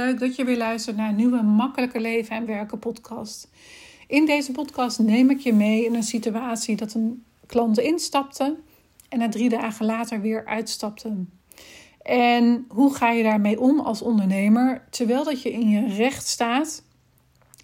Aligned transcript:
Leuk 0.00 0.18
dat 0.18 0.36
je 0.36 0.44
weer 0.44 0.56
luistert 0.56 0.96
naar 0.96 1.08
een 1.08 1.16
nieuwe 1.16 1.42
Makkelijke 1.42 2.00
Leven 2.00 2.36
en 2.36 2.46
Werken 2.46 2.78
podcast. 2.78 3.48
In 4.06 4.26
deze 4.26 4.52
podcast 4.52 4.98
neem 4.98 5.30
ik 5.30 5.38
je 5.38 5.52
mee 5.52 5.84
in 5.84 5.94
een 5.94 6.02
situatie 6.02 6.76
dat 6.76 6.94
een 6.94 7.24
klant 7.46 7.78
instapte 7.78 8.56
en 9.08 9.18
na 9.18 9.28
drie 9.28 9.48
dagen 9.48 9.86
later 9.86 10.20
weer 10.20 10.46
uitstapte. 10.46 11.24
En 12.02 12.64
hoe 12.68 12.94
ga 12.94 13.10
je 13.10 13.22
daarmee 13.22 13.60
om 13.60 13.80
als 13.80 14.02
ondernemer, 14.02 14.84
terwijl 14.90 15.24
dat 15.24 15.42
je 15.42 15.52
in 15.52 15.68
je 15.68 15.94
recht 15.94 16.26
staat 16.26 16.82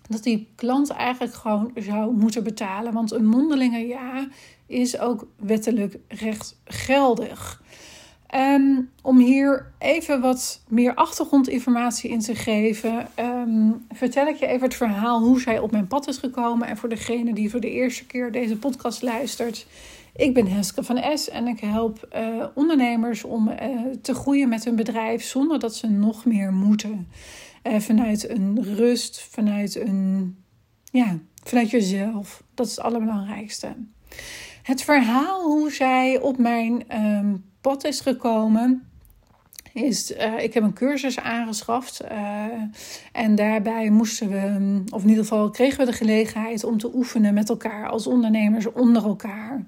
dat 0.08 0.22
die 0.22 0.48
klant 0.54 0.90
eigenlijk 0.90 1.34
gewoon 1.34 1.70
zou 1.74 2.16
moeten 2.16 2.44
betalen. 2.44 2.92
Want 2.92 3.12
een 3.12 3.26
mondelinge 3.26 3.86
ja 3.86 4.28
is 4.66 4.98
ook 4.98 5.26
wettelijk 5.36 5.98
rechtgeldig. 6.08 7.62
Um, 8.34 8.90
om 9.02 9.18
hier 9.18 9.72
even 9.78 10.20
wat 10.20 10.62
meer 10.68 10.94
achtergrondinformatie 10.94 12.10
in 12.10 12.20
te 12.20 12.34
geven, 12.34 13.08
um, 13.18 13.86
vertel 13.92 14.26
ik 14.26 14.36
je 14.36 14.46
even 14.46 14.66
het 14.66 14.74
verhaal 14.74 15.20
hoe 15.20 15.40
zij 15.40 15.58
op 15.58 15.70
mijn 15.70 15.86
pad 15.86 16.08
is 16.08 16.18
gekomen. 16.18 16.68
En 16.68 16.76
voor 16.76 16.88
degene 16.88 17.34
die 17.34 17.50
voor 17.50 17.60
de 17.60 17.70
eerste 17.70 18.06
keer 18.06 18.32
deze 18.32 18.56
podcast 18.56 19.02
luistert, 19.02 19.66
ik 20.16 20.34
ben 20.34 20.46
Heske 20.46 20.82
van 20.82 21.18
S 21.18 21.28
en 21.28 21.46
ik 21.46 21.60
help 21.60 22.08
uh, 22.16 22.46
ondernemers 22.54 23.24
om 23.24 23.48
uh, 23.48 23.56
te 24.02 24.14
groeien 24.14 24.48
met 24.48 24.64
hun 24.64 24.76
bedrijf 24.76 25.22
zonder 25.22 25.58
dat 25.58 25.74
ze 25.74 25.86
nog 25.86 26.24
meer 26.24 26.52
moeten. 26.52 27.08
Uh, 27.62 27.80
vanuit 27.80 28.28
een 28.28 28.62
rust, 28.62 29.28
vanuit 29.30 29.76
een, 29.76 30.36
ja, 30.90 31.18
vanuit 31.44 31.70
jezelf. 31.70 32.42
Dat 32.54 32.66
is 32.66 32.76
het 32.76 32.84
allerbelangrijkste. 32.84 33.68
Het 34.62 34.82
verhaal 34.82 35.42
hoe 35.42 35.72
zij 35.72 36.20
op 36.20 36.38
mijn 36.38 37.02
um, 37.02 37.44
is 37.74 38.00
gekomen. 38.00 38.88
Is, 39.72 40.10
uh, 40.10 40.42
ik 40.42 40.54
heb 40.54 40.62
een 40.62 40.72
cursus 40.72 41.18
aangeschaft 41.18 42.04
uh, 42.12 42.44
en 43.12 43.34
daarbij 43.34 43.90
moesten 43.90 44.28
we, 44.28 44.82
of 44.92 45.02
in 45.02 45.08
ieder 45.08 45.24
geval 45.24 45.50
kregen 45.50 45.78
we 45.78 45.90
de 45.90 45.96
gelegenheid 45.96 46.64
om 46.64 46.78
te 46.78 46.94
oefenen 46.94 47.34
met 47.34 47.48
elkaar 47.48 47.88
als 47.88 48.06
ondernemers 48.06 48.72
onder 48.72 49.04
elkaar. 49.04 49.66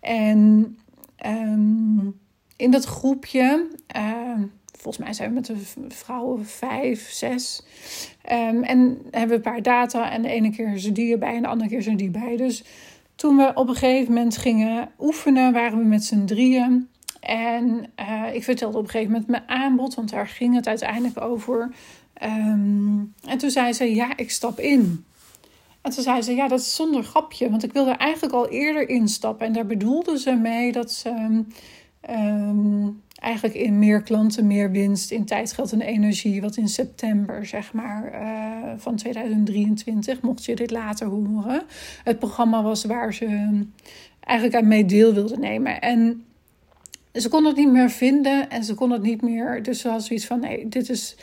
En 0.00 0.78
um, 1.26 2.20
in 2.56 2.70
dat 2.70 2.84
groepje, 2.84 3.68
uh, 3.96 4.34
volgens 4.78 5.04
mij 5.04 5.12
zijn 5.12 5.28
we 5.28 5.34
met 5.34 5.46
de 5.46 5.56
vrouwen 5.88 6.46
vijf, 6.46 7.10
zes. 7.10 7.62
Um, 8.32 8.62
en 8.62 8.98
hebben 9.10 9.28
we 9.28 9.34
een 9.34 9.52
paar 9.52 9.62
data 9.62 10.10
en 10.10 10.22
de 10.22 10.28
ene 10.28 10.50
keer 10.50 10.84
er 10.84 10.94
die 10.94 11.12
erbij 11.12 11.34
en 11.34 11.42
de 11.42 11.48
andere 11.48 11.70
keer 11.70 11.88
er 11.88 11.96
die 11.96 12.10
bij. 12.10 12.36
Dus 12.36 12.64
toen 13.14 13.36
we 13.36 13.52
op 13.54 13.68
een 13.68 13.74
gegeven 13.74 14.12
moment 14.12 14.36
gingen 14.36 14.88
oefenen, 15.00 15.52
waren 15.52 15.78
we 15.78 15.84
met 15.84 16.04
z'n 16.04 16.24
drieën. 16.24 16.88
En 17.22 17.92
uh, 18.00 18.34
ik 18.34 18.44
vertelde 18.44 18.78
op 18.78 18.84
een 18.84 18.90
gegeven 18.90 19.12
moment 19.12 19.30
mijn 19.30 19.48
aanbod, 19.48 19.94
want 19.94 20.10
daar 20.10 20.28
ging 20.28 20.54
het 20.54 20.66
uiteindelijk 20.66 21.20
over. 21.20 21.70
Um, 22.22 23.14
en 23.24 23.38
toen 23.38 23.50
zei 23.50 23.72
ze: 23.72 23.94
Ja, 23.94 24.16
ik 24.16 24.30
stap 24.30 24.58
in. 24.58 25.04
En 25.80 25.90
toen 25.90 26.02
zei 26.02 26.22
ze: 26.22 26.34
Ja, 26.34 26.48
dat 26.48 26.60
is 26.60 26.74
zonder 26.74 27.02
grapje, 27.02 27.50
want 27.50 27.62
ik 27.62 27.72
wilde 27.72 27.90
eigenlijk 27.90 28.34
al 28.34 28.48
eerder 28.48 28.88
instappen. 28.88 29.46
En 29.46 29.52
daar 29.52 29.66
bedoelde 29.66 30.18
ze 30.18 30.32
mee 30.32 30.72
dat 30.72 30.92
ze 30.92 31.42
um, 32.10 33.02
eigenlijk 33.18 33.54
in 33.54 33.78
meer 33.78 34.02
klanten, 34.02 34.46
meer 34.46 34.70
winst 34.70 35.10
in 35.10 35.24
tijdgeld 35.24 35.72
en 35.72 35.80
energie, 35.80 36.40
wat 36.40 36.56
in 36.56 36.68
september, 36.68 37.46
zeg 37.46 37.72
maar, 37.72 38.12
uh, 38.14 38.72
van 38.76 38.96
2023, 38.96 40.20
mocht 40.20 40.44
je 40.44 40.54
dit 40.54 40.70
later 40.70 41.06
horen, 41.06 41.62
het 42.04 42.18
programma 42.18 42.62
was 42.62 42.84
waar 42.84 43.14
ze 43.14 43.60
eigenlijk 44.20 44.56
aan 44.56 44.68
mee 44.68 44.84
deel 44.84 45.12
wilde 45.14 45.36
nemen. 45.36 45.80
En 45.80 46.24
ze 47.12 47.28
kon 47.28 47.44
het 47.44 47.56
niet 47.56 47.72
meer 47.72 47.90
vinden 47.90 48.50
en 48.50 48.64
ze 48.64 48.74
kon 48.74 48.90
het 48.90 49.02
niet 49.02 49.22
meer. 49.22 49.62
Dus 49.62 49.80
ze 49.80 49.88
had 49.88 50.04
zoiets 50.04 50.26
van: 50.26 50.40
nee, 50.40 50.68
dit 50.68 50.88
is. 50.88 51.16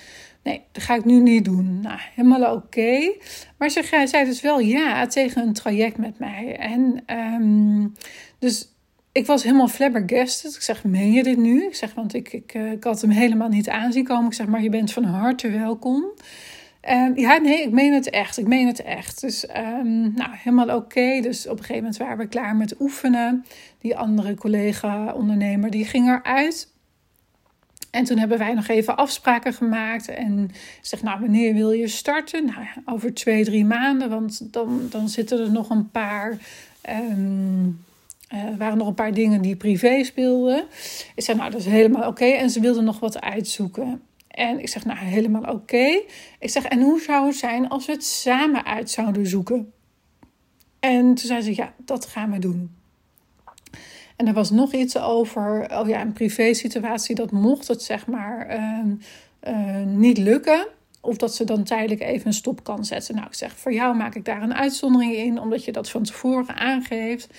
Nee, 0.43 0.61
dat 0.71 0.83
ga 0.83 0.95
ik 0.95 1.05
nu 1.05 1.19
niet 1.19 1.45
doen. 1.45 1.79
Nou, 1.81 1.99
helemaal 2.15 2.55
oké. 2.55 3.13
Maar 3.57 3.69
ze 3.69 4.05
zei 4.05 4.25
dus 4.25 4.41
wel 4.41 4.59
ja 4.59 5.07
tegen 5.07 5.47
een 5.47 5.53
traject 5.53 5.97
met 5.97 6.19
mij. 6.19 6.55
En 6.57 7.03
um, 7.17 7.93
dus 8.39 8.73
ik 9.11 9.25
was 9.25 9.43
helemaal 9.43 9.67
flabbergasted. 9.67 10.55
Ik 10.55 10.61
zeg, 10.61 10.83
meen 10.83 11.11
je 11.11 11.23
dit 11.23 11.37
nu? 11.37 11.65
Ik 11.65 11.75
zeg, 11.75 11.93
want 11.93 12.13
ik, 12.13 12.33
ik, 12.33 12.53
ik 12.53 12.83
had 12.83 13.01
hem 13.01 13.09
helemaal 13.09 13.49
niet 13.49 13.69
aanzien 13.69 14.03
komen. 14.03 14.25
Ik 14.25 14.33
zeg, 14.33 14.47
maar 14.47 14.61
je 14.61 14.69
bent 14.69 14.91
van 14.91 15.03
harte 15.03 15.49
welkom. 15.49 16.03
Um, 16.89 17.17
ja, 17.17 17.37
nee, 17.37 17.61
ik 17.61 17.71
meen 17.71 17.93
het 17.93 18.09
echt. 18.09 18.37
Ik 18.37 18.47
meen 18.47 18.67
het 18.67 18.81
echt. 18.81 19.21
Dus 19.21 19.49
um, 19.57 20.13
nou, 20.13 20.29
helemaal 20.31 20.75
oké. 20.75 21.21
Dus 21.21 21.45
op 21.45 21.51
een 21.51 21.57
gegeven 21.57 21.75
moment 21.75 21.97
waren 21.97 22.17
we 22.17 22.27
klaar 22.27 22.55
met 22.55 22.79
oefenen. 22.79 23.45
Die 23.79 23.97
andere 23.97 24.35
collega-ondernemer, 24.35 25.69
die 25.69 25.85
ging 25.85 26.07
eruit. 26.07 26.73
En 27.91 28.03
toen 28.03 28.17
hebben 28.17 28.37
wij 28.37 28.53
nog 28.53 28.67
even 28.67 28.97
afspraken 28.97 29.53
gemaakt. 29.53 30.07
En 30.07 30.51
zeg, 30.81 31.01
nou, 31.01 31.19
wanneer 31.19 31.53
wil 31.53 31.71
je 31.71 31.87
starten? 31.87 32.45
Nou, 32.45 32.65
over 32.85 33.13
twee, 33.13 33.43
drie 33.43 33.65
maanden. 33.65 34.09
Want 34.09 34.53
dan, 34.53 34.87
dan 34.89 35.09
zitten 35.09 35.39
er 35.39 35.51
nog 35.51 35.69
een 35.69 35.91
paar... 35.91 36.37
Um, 36.89 37.83
uh, 38.33 38.57
waren 38.57 38.77
nog 38.77 38.87
een 38.87 38.93
paar 38.93 39.13
dingen 39.13 39.41
die 39.41 39.55
privé 39.55 40.03
speelden. 40.03 40.63
Ik 41.15 41.23
zei, 41.23 41.37
nou, 41.37 41.51
dat 41.51 41.59
is 41.59 41.65
helemaal 41.65 42.07
oké. 42.07 42.25
En 42.25 42.49
ze 42.49 42.59
wilden 42.59 42.83
nog 42.83 42.99
wat 42.99 43.21
uitzoeken. 43.21 44.01
En 44.39 44.59
ik 44.59 44.69
zeg, 44.69 44.85
nou, 44.85 44.97
helemaal 44.99 45.43
oké. 45.43 46.01
Ik 46.39 46.49
zeg, 46.49 46.63
en 46.63 46.81
hoe 46.81 47.01
zou 47.01 47.27
het 47.27 47.35
zijn 47.35 47.69
als 47.69 47.85
we 47.85 47.91
het 47.91 48.05
samen 48.05 48.65
uit 48.65 48.89
zouden 48.89 49.27
zoeken? 49.27 49.73
En 50.79 51.05
toen 51.05 51.27
zei 51.27 51.41
ze, 51.41 51.55
ja, 51.55 51.73
dat 51.77 52.05
gaan 52.05 52.31
we 52.31 52.39
doen. 52.39 52.75
En 54.15 54.27
er 54.27 54.33
was 54.33 54.49
nog 54.49 54.73
iets 54.73 54.97
over, 54.97 55.79
oh 55.79 55.87
ja, 55.87 56.01
een 56.01 56.13
privé 56.13 56.53
situatie, 56.53 57.15
dat 57.15 57.31
mocht 57.31 57.67
het 57.67 57.83
zeg 57.83 58.07
maar 58.07 58.55
uh, 58.55 58.79
uh, 59.53 59.85
niet 59.85 60.17
lukken. 60.17 60.67
Of 61.01 61.17
dat 61.17 61.35
ze 61.35 61.43
dan 61.43 61.63
tijdelijk 61.63 62.01
even 62.01 62.27
een 62.27 62.33
stop 62.33 62.63
kan 62.63 62.85
zetten. 62.85 63.15
Nou, 63.15 63.27
ik 63.27 63.33
zeg, 63.33 63.57
voor 63.57 63.73
jou 63.73 63.95
maak 63.95 64.15
ik 64.15 64.25
daar 64.25 64.41
een 64.41 64.55
uitzondering 64.55 65.13
in, 65.15 65.39
omdat 65.39 65.65
je 65.65 65.71
dat 65.71 65.89
van 65.89 66.03
tevoren 66.03 66.55
aangeeft 66.55 67.29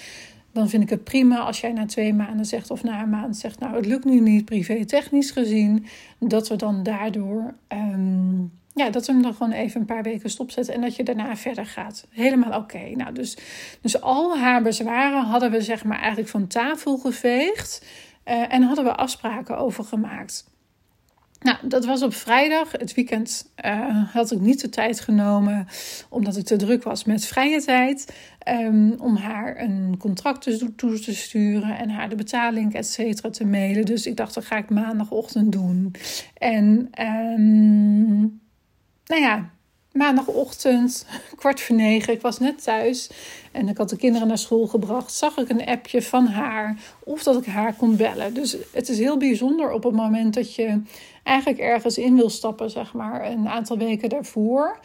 dan 0.52 0.68
vind 0.68 0.82
ik 0.82 0.90
het 0.90 1.04
prima 1.04 1.38
als 1.38 1.60
jij 1.60 1.72
na 1.72 1.86
twee 1.86 2.14
maanden 2.14 2.46
zegt 2.46 2.70
of 2.70 2.82
na 2.82 3.02
een 3.02 3.10
maand 3.10 3.36
zegt, 3.36 3.58
nou 3.60 3.76
het 3.76 3.86
lukt 3.86 4.04
nu 4.04 4.20
niet 4.20 4.44
privé 4.44 4.84
technisch 4.84 5.30
gezien, 5.30 5.86
dat 6.18 6.48
we 6.48 6.56
dan 6.56 6.82
daardoor, 6.82 7.54
um, 7.68 8.52
ja, 8.74 8.90
dat 8.90 9.06
we 9.06 9.12
hem 9.12 9.22
dan 9.22 9.34
gewoon 9.34 9.52
even 9.52 9.80
een 9.80 9.86
paar 9.86 10.02
weken 10.02 10.30
stopzetten 10.30 10.74
en 10.74 10.80
dat 10.80 10.96
je 10.96 11.02
daarna 11.02 11.36
verder 11.36 11.66
gaat. 11.66 12.06
Helemaal 12.10 12.60
oké. 12.60 12.90
Nou, 12.94 13.12
dus, 13.14 13.36
dus 13.80 14.00
al 14.00 14.38
haar 14.38 14.62
bezwaren 14.62 15.24
hadden 15.24 15.50
we 15.50 15.62
zeg 15.62 15.84
maar 15.84 15.98
eigenlijk 15.98 16.28
van 16.28 16.46
tafel 16.46 16.98
geveegd 16.98 17.84
uh, 18.28 18.52
en 18.52 18.62
hadden 18.62 18.84
we 18.84 18.94
afspraken 18.94 19.58
over 19.58 19.84
gemaakt. 19.84 20.50
Nou, 21.40 21.56
dat 21.62 21.84
was 21.84 22.02
op 22.02 22.14
vrijdag. 22.14 22.72
Het 22.72 22.94
weekend 22.94 23.50
uh, 23.64 24.12
had 24.12 24.30
ik 24.30 24.40
niet 24.40 24.60
de 24.60 24.68
tijd 24.68 25.00
genomen, 25.00 25.66
omdat 26.08 26.36
ik 26.36 26.44
te 26.44 26.56
druk 26.56 26.82
was 26.82 27.04
met 27.04 27.26
vrije 27.26 27.62
tijd, 27.62 28.14
um, 28.48 28.92
om 28.98 29.16
haar 29.16 29.60
een 29.60 29.94
contract 29.98 30.58
toe 30.76 30.98
te 30.98 31.14
sturen 31.14 31.78
en 31.78 31.90
haar 31.90 32.08
de 32.08 32.14
betaling, 32.14 32.74
et 32.74 32.86
cetera, 32.86 33.30
te 33.30 33.46
mailen. 33.46 33.84
Dus 33.84 34.06
ik 34.06 34.16
dacht, 34.16 34.34
dat 34.34 34.44
ga 34.44 34.56
ik 34.56 34.70
maandagochtend 34.70 35.52
doen. 35.52 35.94
En 36.38 36.90
um, 37.38 38.40
nou 39.04 39.20
ja, 39.20 39.50
maandagochtend, 39.92 41.06
kwart 41.36 41.60
voor 41.60 41.76
negen, 41.76 42.12
ik 42.12 42.20
was 42.20 42.38
net 42.38 42.62
thuis 42.62 43.10
en 43.52 43.68
ik 43.68 43.76
had 43.76 43.88
de 43.88 43.96
kinderen 43.96 44.28
naar 44.28 44.38
school 44.38 44.66
gebracht, 44.66 45.12
zag 45.12 45.36
ik 45.36 45.48
een 45.48 45.66
appje 45.66 46.02
van 46.02 46.26
haar 46.26 46.76
of 47.04 47.22
dat 47.22 47.36
ik 47.36 47.46
haar 47.46 47.74
kon 47.74 47.96
bellen. 47.96 48.34
Dus 48.34 48.56
het 48.72 48.88
is 48.88 48.98
heel 48.98 49.16
bijzonder 49.16 49.72
op 49.72 49.82
het 49.82 49.94
moment 49.94 50.34
dat 50.34 50.54
je 50.54 50.82
eigenlijk 51.22 51.62
ergens 51.62 51.98
in 51.98 52.16
wil 52.16 52.30
stappen, 52.30 52.70
zeg 52.70 52.92
maar, 52.92 53.30
een 53.30 53.48
aantal 53.48 53.78
weken 53.78 54.08
daarvoor. 54.08 54.78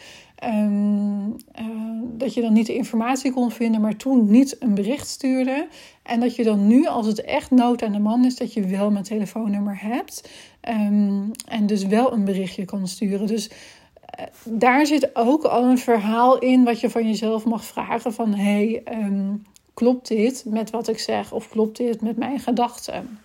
Um, 0.44 1.26
uh, 1.60 1.66
dat 2.04 2.34
je 2.34 2.42
dan 2.42 2.54
niet 2.54 2.66
de 2.66 2.76
informatie 2.76 3.32
kon 3.32 3.52
vinden, 3.52 3.82
maar 3.82 3.96
toen 3.96 4.30
niet 4.32 4.56
een 4.60 4.74
bericht 4.74 5.08
stuurde. 5.08 5.68
En 6.04 6.20
dat 6.20 6.36
je 6.36 6.44
dan 6.44 6.68
nu, 6.68 6.86
als 6.86 7.08
het 7.08 7.22
echt 7.22 7.52
nood 7.52 7.84
aan 7.84 7.92
de 7.92 8.00
man 8.00 8.26
is, 8.26 8.36
dat 8.36 8.54
je 8.54 8.62
wel 8.68 8.92
mijn 8.92 9.04
telefoonnummer 9.04 9.78
hebt. 9.82 10.30
Um, 10.70 11.32
en 11.48 11.66
dus 11.66 11.86
wel 11.86 12.14
een 12.14 12.26
berichtje 12.26 12.66
kan 12.66 12.88
sturen. 12.88 13.28
Dus 13.28 13.50
daar 14.44 14.86
zit 14.86 15.16
ook 15.16 15.44
al 15.44 15.64
een 15.64 15.78
verhaal 15.78 16.40
in 16.40 16.64
wat 16.64 16.80
je 16.80 16.90
van 16.90 17.08
jezelf 17.08 17.46
mag 17.46 17.66
vragen: 17.66 18.14
van 18.14 18.34
hey, 18.34 18.84
um, 18.92 19.46
klopt 19.74 20.08
dit 20.08 20.44
met 20.48 20.70
wat 20.70 20.88
ik 20.88 21.00
zeg? 21.00 21.32
Of 21.32 21.50
klopt 21.50 21.78
dit 21.78 22.02
met 22.02 22.18
mijn 22.18 22.40
gedachten? 22.40 23.20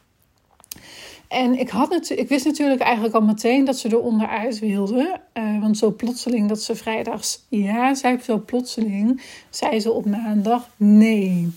En 1.28 1.58
ik, 1.58 1.68
had 1.68 2.10
ik 2.10 2.28
wist 2.28 2.44
natuurlijk 2.44 2.80
eigenlijk 2.80 3.14
al 3.14 3.20
meteen 3.20 3.64
dat 3.64 3.78
ze 3.78 3.88
er 3.88 4.00
onderuit 4.00 4.58
wilde. 4.58 5.20
Uh, 5.34 5.60
want 5.60 5.78
zo 5.78 5.90
plotseling 5.90 6.48
dat 6.48 6.62
ze 6.62 6.74
vrijdags 6.74 7.46
ja 7.48 7.94
zei, 7.94 8.20
zo 8.22 8.38
plotseling 8.38 9.22
zei 9.50 9.80
ze 9.80 9.92
op 9.92 10.06
maandag 10.06 10.68
nee. 10.76 11.52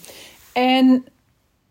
En 0.54 1.06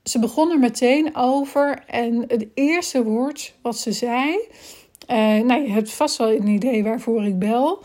ze 0.04 0.18
begon 0.18 0.50
er 0.50 0.58
meteen 0.58 1.16
over. 1.16 1.84
En 1.86 2.24
het 2.28 2.46
eerste 2.54 3.04
woord 3.04 3.54
wat 3.62 3.78
ze 3.78 3.92
zei. 3.92 4.48
Uh, 5.10 5.16
nou, 5.40 5.62
je 5.62 5.70
hebt 5.70 5.92
vast 5.92 6.16
wel 6.16 6.30
een 6.32 6.46
idee 6.46 6.82
waarvoor 6.84 7.24
ik 7.24 7.38
bel. 7.38 7.82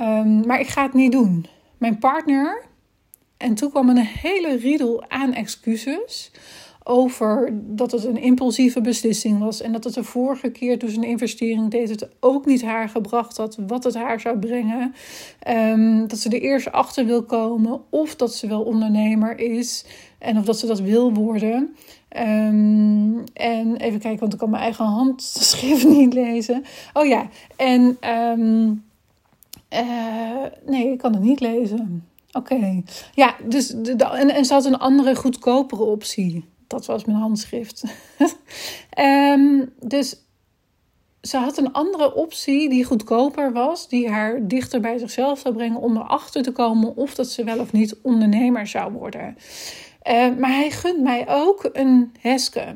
Um, 0.00 0.46
maar 0.46 0.60
ik 0.60 0.66
ga 0.66 0.82
het 0.82 0.94
niet 0.94 1.12
doen. 1.12 1.46
Mijn 1.78 1.98
partner. 1.98 2.64
En 3.36 3.54
toen 3.54 3.70
kwam 3.70 3.88
een 3.88 3.96
hele 3.96 4.56
riedel 4.56 5.04
aan 5.08 5.32
excuses 5.32 6.30
over 6.84 7.50
dat 7.52 7.90
het 7.90 8.04
een 8.04 8.20
impulsieve 8.22 8.80
beslissing 8.80 9.38
was. 9.38 9.60
En 9.60 9.72
dat 9.72 9.84
het 9.84 9.94
de 9.94 10.04
vorige 10.04 10.50
keer 10.50 10.78
toen 10.78 10.88
ze 10.88 10.96
een 10.96 11.04
investering 11.04 11.70
deed, 11.70 11.88
het 11.88 12.08
ook 12.20 12.46
niet 12.46 12.62
haar 12.62 12.88
gebracht 12.88 13.36
had 13.36 13.58
wat 13.66 13.84
het 13.84 13.94
haar 13.94 14.20
zou 14.20 14.38
brengen. 14.38 14.94
Ehm, 15.38 16.06
dat 16.06 16.18
ze 16.18 16.28
er 16.28 16.40
eerst 16.40 16.72
achter 16.72 17.06
wil 17.06 17.22
komen 17.22 17.80
of 17.90 18.16
dat 18.16 18.34
ze 18.34 18.46
wel 18.46 18.62
ondernemer 18.62 19.38
is 19.38 19.84
en 20.18 20.38
of 20.38 20.44
dat 20.44 20.58
ze 20.58 20.66
dat 20.66 20.80
wil 20.80 21.14
worden. 21.14 21.76
Ehm, 22.10 23.18
en 23.32 23.76
even 23.76 23.98
kijken, 24.00 24.20
want 24.20 24.32
ik 24.32 24.38
kan 24.38 24.50
mijn 24.50 24.62
eigen 24.62 24.84
handschrift 24.84 25.88
niet 25.98 26.12
lezen. 26.12 26.64
Oh 26.92 27.06
ja, 27.06 27.28
en 27.56 27.98
um, 28.10 28.84
nee, 30.66 30.92
ik 30.92 30.98
kan 30.98 31.12
het 31.12 31.22
niet 31.22 31.40
lezen. 31.40 32.08
Oké, 32.32 32.82
ja, 33.14 33.36
dus 33.48 33.68
de, 33.68 34.04
en, 34.04 34.44
ze 34.44 34.52
had 34.52 34.64
een 34.64 34.78
andere 34.78 35.14
goedkopere 35.14 35.82
optie. 35.82 36.44
Dat 36.66 36.86
was 36.86 37.04
mijn 37.04 37.18
handschrift. 37.18 37.84
um, 38.98 39.72
dus 39.94 40.16
ze 41.22 41.36
had 41.36 41.58
een 41.58 41.72
andere 41.72 42.14
optie 42.14 42.68
die 42.68 42.84
goedkoper 42.84 43.52
was, 43.52 43.88
die 43.88 44.10
haar 44.10 44.48
dichter 44.48 44.80
bij 44.80 44.98
zichzelf 44.98 45.38
zou 45.38 45.54
brengen 45.54 45.80
om 45.80 45.96
erachter 45.96 46.42
te 46.42 46.52
komen 46.52 46.96
of 46.96 47.14
dat 47.14 47.28
ze 47.28 47.44
wel 47.44 47.58
of 47.58 47.72
niet 47.72 47.96
ondernemer 48.02 48.66
zou 48.66 48.92
worden. 48.92 49.36
Uh, 50.08 50.36
maar 50.38 50.50
hij 50.50 50.70
gunt 50.70 51.02
mij 51.02 51.24
ook 51.28 51.68
een 51.72 52.12
heske. 52.18 52.74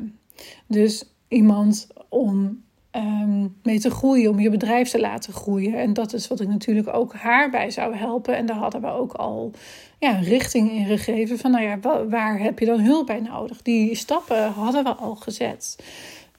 Dus 0.66 1.04
iemand 1.28 1.88
om 2.08 2.62
um, 2.92 3.56
mee 3.62 3.80
te 3.80 3.90
groeien, 3.90 4.30
om 4.30 4.40
je 4.40 4.50
bedrijf 4.50 4.90
te 4.90 5.00
laten 5.00 5.32
groeien. 5.32 5.74
En 5.74 5.92
dat 5.92 6.12
is 6.12 6.28
wat 6.28 6.40
ik 6.40 6.48
natuurlijk 6.48 6.94
ook 6.94 7.14
haar 7.14 7.50
bij 7.50 7.70
zou 7.70 7.96
helpen. 7.96 8.36
En 8.36 8.46
daar 8.46 8.56
hadden 8.56 8.80
we 8.80 8.90
ook 8.90 9.12
al 9.12 9.50
ja, 9.98 10.10
richting 10.10 10.70
in 10.70 10.86
gegeven 10.86 11.38
van, 11.38 11.50
nou 11.50 11.64
ja, 11.64 11.78
waar 12.08 12.38
heb 12.38 12.58
je 12.58 12.66
dan 12.66 12.80
hulp 12.80 13.06
bij 13.06 13.20
nodig? 13.20 13.62
Die 13.62 13.94
stappen 13.94 14.52
hadden 14.52 14.84
we 14.84 14.90
al 14.90 15.14
gezet. 15.14 15.76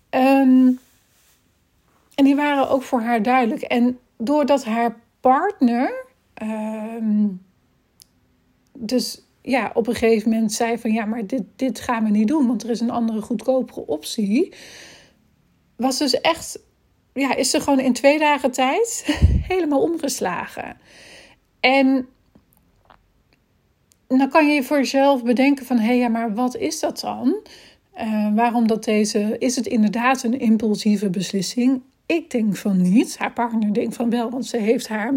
Um, 0.09 0.79
en 2.15 2.23
die 2.23 2.35
waren 2.35 2.69
ook 2.69 2.83
voor 2.83 3.01
haar 3.01 3.23
duidelijk. 3.23 3.61
En 3.61 3.99
doordat 4.17 4.65
haar 4.65 4.99
partner, 5.19 6.05
um, 6.43 7.41
dus 8.73 9.24
ja, 9.45 9.71
op 9.73 9.87
een 9.87 9.95
gegeven 9.95 10.29
moment 10.29 10.53
zei 10.53 10.77
van 10.77 10.91
ja, 10.91 11.05
maar 11.05 11.27
dit, 11.27 11.43
dit 11.55 11.79
gaan 11.79 12.03
we 12.03 12.09
niet 12.09 12.27
doen, 12.27 12.47
want 12.47 12.63
er 12.63 12.69
is 12.69 12.79
een 12.79 12.89
andere 12.89 13.21
goedkopere 13.21 13.85
optie 13.85 14.53
was 15.75 15.97
dus 15.97 16.21
echt, 16.21 16.59
ja, 17.13 17.35
is 17.35 17.49
ze 17.49 17.59
gewoon 17.59 17.79
in 17.79 17.93
twee 17.93 18.19
dagen 18.19 18.51
tijd 18.51 19.05
helemaal 19.51 19.81
omgeslagen. 19.81 20.77
En 21.59 22.07
dan 24.07 24.29
kan 24.29 24.47
je 24.47 24.63
voor 24.63 24.77
jezelf 24.77 25.23
bedenken 25.23 25.65
van, 25.65 25.77
hé, 25.77 25.85
hey, 25.85 25.97
ja, 25.97 26.07
maar 26.07 26.33
wat 26.33 26.55
is 26.55 26.79
dat 26.79 26.99
dan? 26.99 27.35
Uh, 27.97 28.35
waarom 28.35 28.67
dat 28.67 28.83
deze, 28.83 29.35
is 29.39 29.55
het 29.55 29.67
inderdaad 29.67 30.23
een 30.23 30.39
impulsieve 30.39 31.09
beslissing? 31.09 31.81
Ik 32.05 32.29
denk 32.29 32.55
van 32.55 32.81
niet. 32.81 33.17
Haar 33.17 33.33
partner 33.33 33.73
denkt 33.73 33.95
van 33.95 34.09
wel, 34.09 34.29
want 34.29 34.45
ze 34.45 34.57
heeft 34.57 34.87
haar 34.87 35.13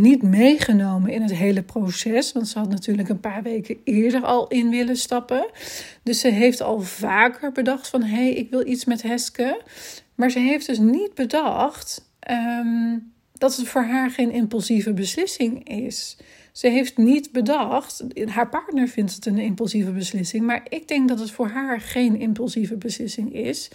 niet 0.00 0.22
meegenomen 0.22 1.10
in 1.10 1.22
het 1.22 1.34
hele 1.34 1.62
proces. 1.62 2.32
Want 2.32 2.48
ze 2.48 2.58
had 2.58 2.68
natuurlijk 2.68 3.08
een 3.08 3.20
paar 3.20 3.42
weken 3.42 3.76
eerder 3.84 4.24
al 4.24 4.48
in 4.48 4.70
willen 4.70 4.96
stappen. 4.96 5.46
Dus 6.02 6.20
ze 6.20 6.28
heeft 6.28 6.60
al 6.60 6.80
vaker 6.80 7.52
bedacht 7.52 7.88
van 7.88 8.02
hé, 8.02 8.16
hey, 8.16 8.32
ik 8.32 8.50
wil 8.50 8.66
iets 8.66 8.84
met 8.84 9.02
Heske. 9.02 9.62
Maar 10.14 10.30
ze 10.30 10.38
heeft 10.38 10.66
dus 10.66 10.78
niet 10.78 11.14
bedacht 11.14 12.10
ehm, 12.18 12.98
dat 13.32 13.56
het 13.56 13.68
voor 13.68 13.82
haar 13.82 14.10
geen 14.10 14.30
impulsieve 14.30 14.92
beslissing 14.92 15.68
is. 15.68 16.16
Ze 16.52 16.68
heeft 16.68 16.96
niet 16.96 17.32
bedacht, 17.32 18.04
haar 18.26 18.48
partner 18.48 18.88
vindt 18.88 19.14
het 19.14 19.26
een 19.26 19.38
impulsieve 19.38 19.90
beslissing, 19.90 20.46
maar 20.46 20.66
ik 20.68 20.88
denk 20.88 21.08
dat 21.08 21.18
het 21.18 21.30
voor 21.30 21.48
haar 21.48 21.80
geen 21.80 22.20
impulsieve 22.20 22.76
beslissing 22.76 23.34
is. 23.34 23.70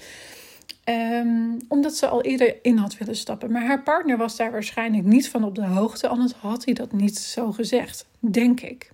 Um, 0.89 1.57
omdat 1.67 1.95
ze 1.95 2.07
al 2.07 2.21
eerder 2.21 2.55
in 2.61 2.77
had 2.77 2.97
willen 2.97 3.15
stappen. 3.15 3.51
Maar 3.51 3.65
haar 3.65 3.83
partner 3.83 4.17
was 4.17 4.35
daar 4.35 4.51
waarschijnlijk 4.51 5.03
niet 5.03 5.29
van 5.29 5.43
op 5.43 5.55
de 5.55 5.65
hoogte, 5.65 6.07
anders 6.07 6.33
had 6.33 6.65
hij 6.65 6.73
dat 6.73 6.91
niet 6.91 7.17
zo 7.17 7.51
gezegd, 7.51 8.05
denk 8.19 8.61
ik. 8.61 8.91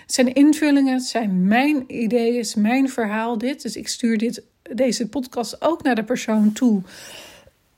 Het 0.00 0.14
zijn 0.14 0.34
invullingen, 0.34 0.94
het 0.94 1.04
zijn 1.04 1.46
mijn 1.46 1.84
ideeën, 1.86 2.38
is 2.38 2.54
mijn 2.54 2.88
verhaal 2.88 3.38
dit. 3.38 3.62
Dus 3.62 3.76
ik 3.76 3.88
stuur 3.88 4.18
dit, 4.18 4.42
deze 4.62 5.08
podcast 5.08 5.62
ook 5.62 5.82
naar 5.82 5.94
de 5.94 6.04
persoon 6.04 6.52
toe 6.52 6.82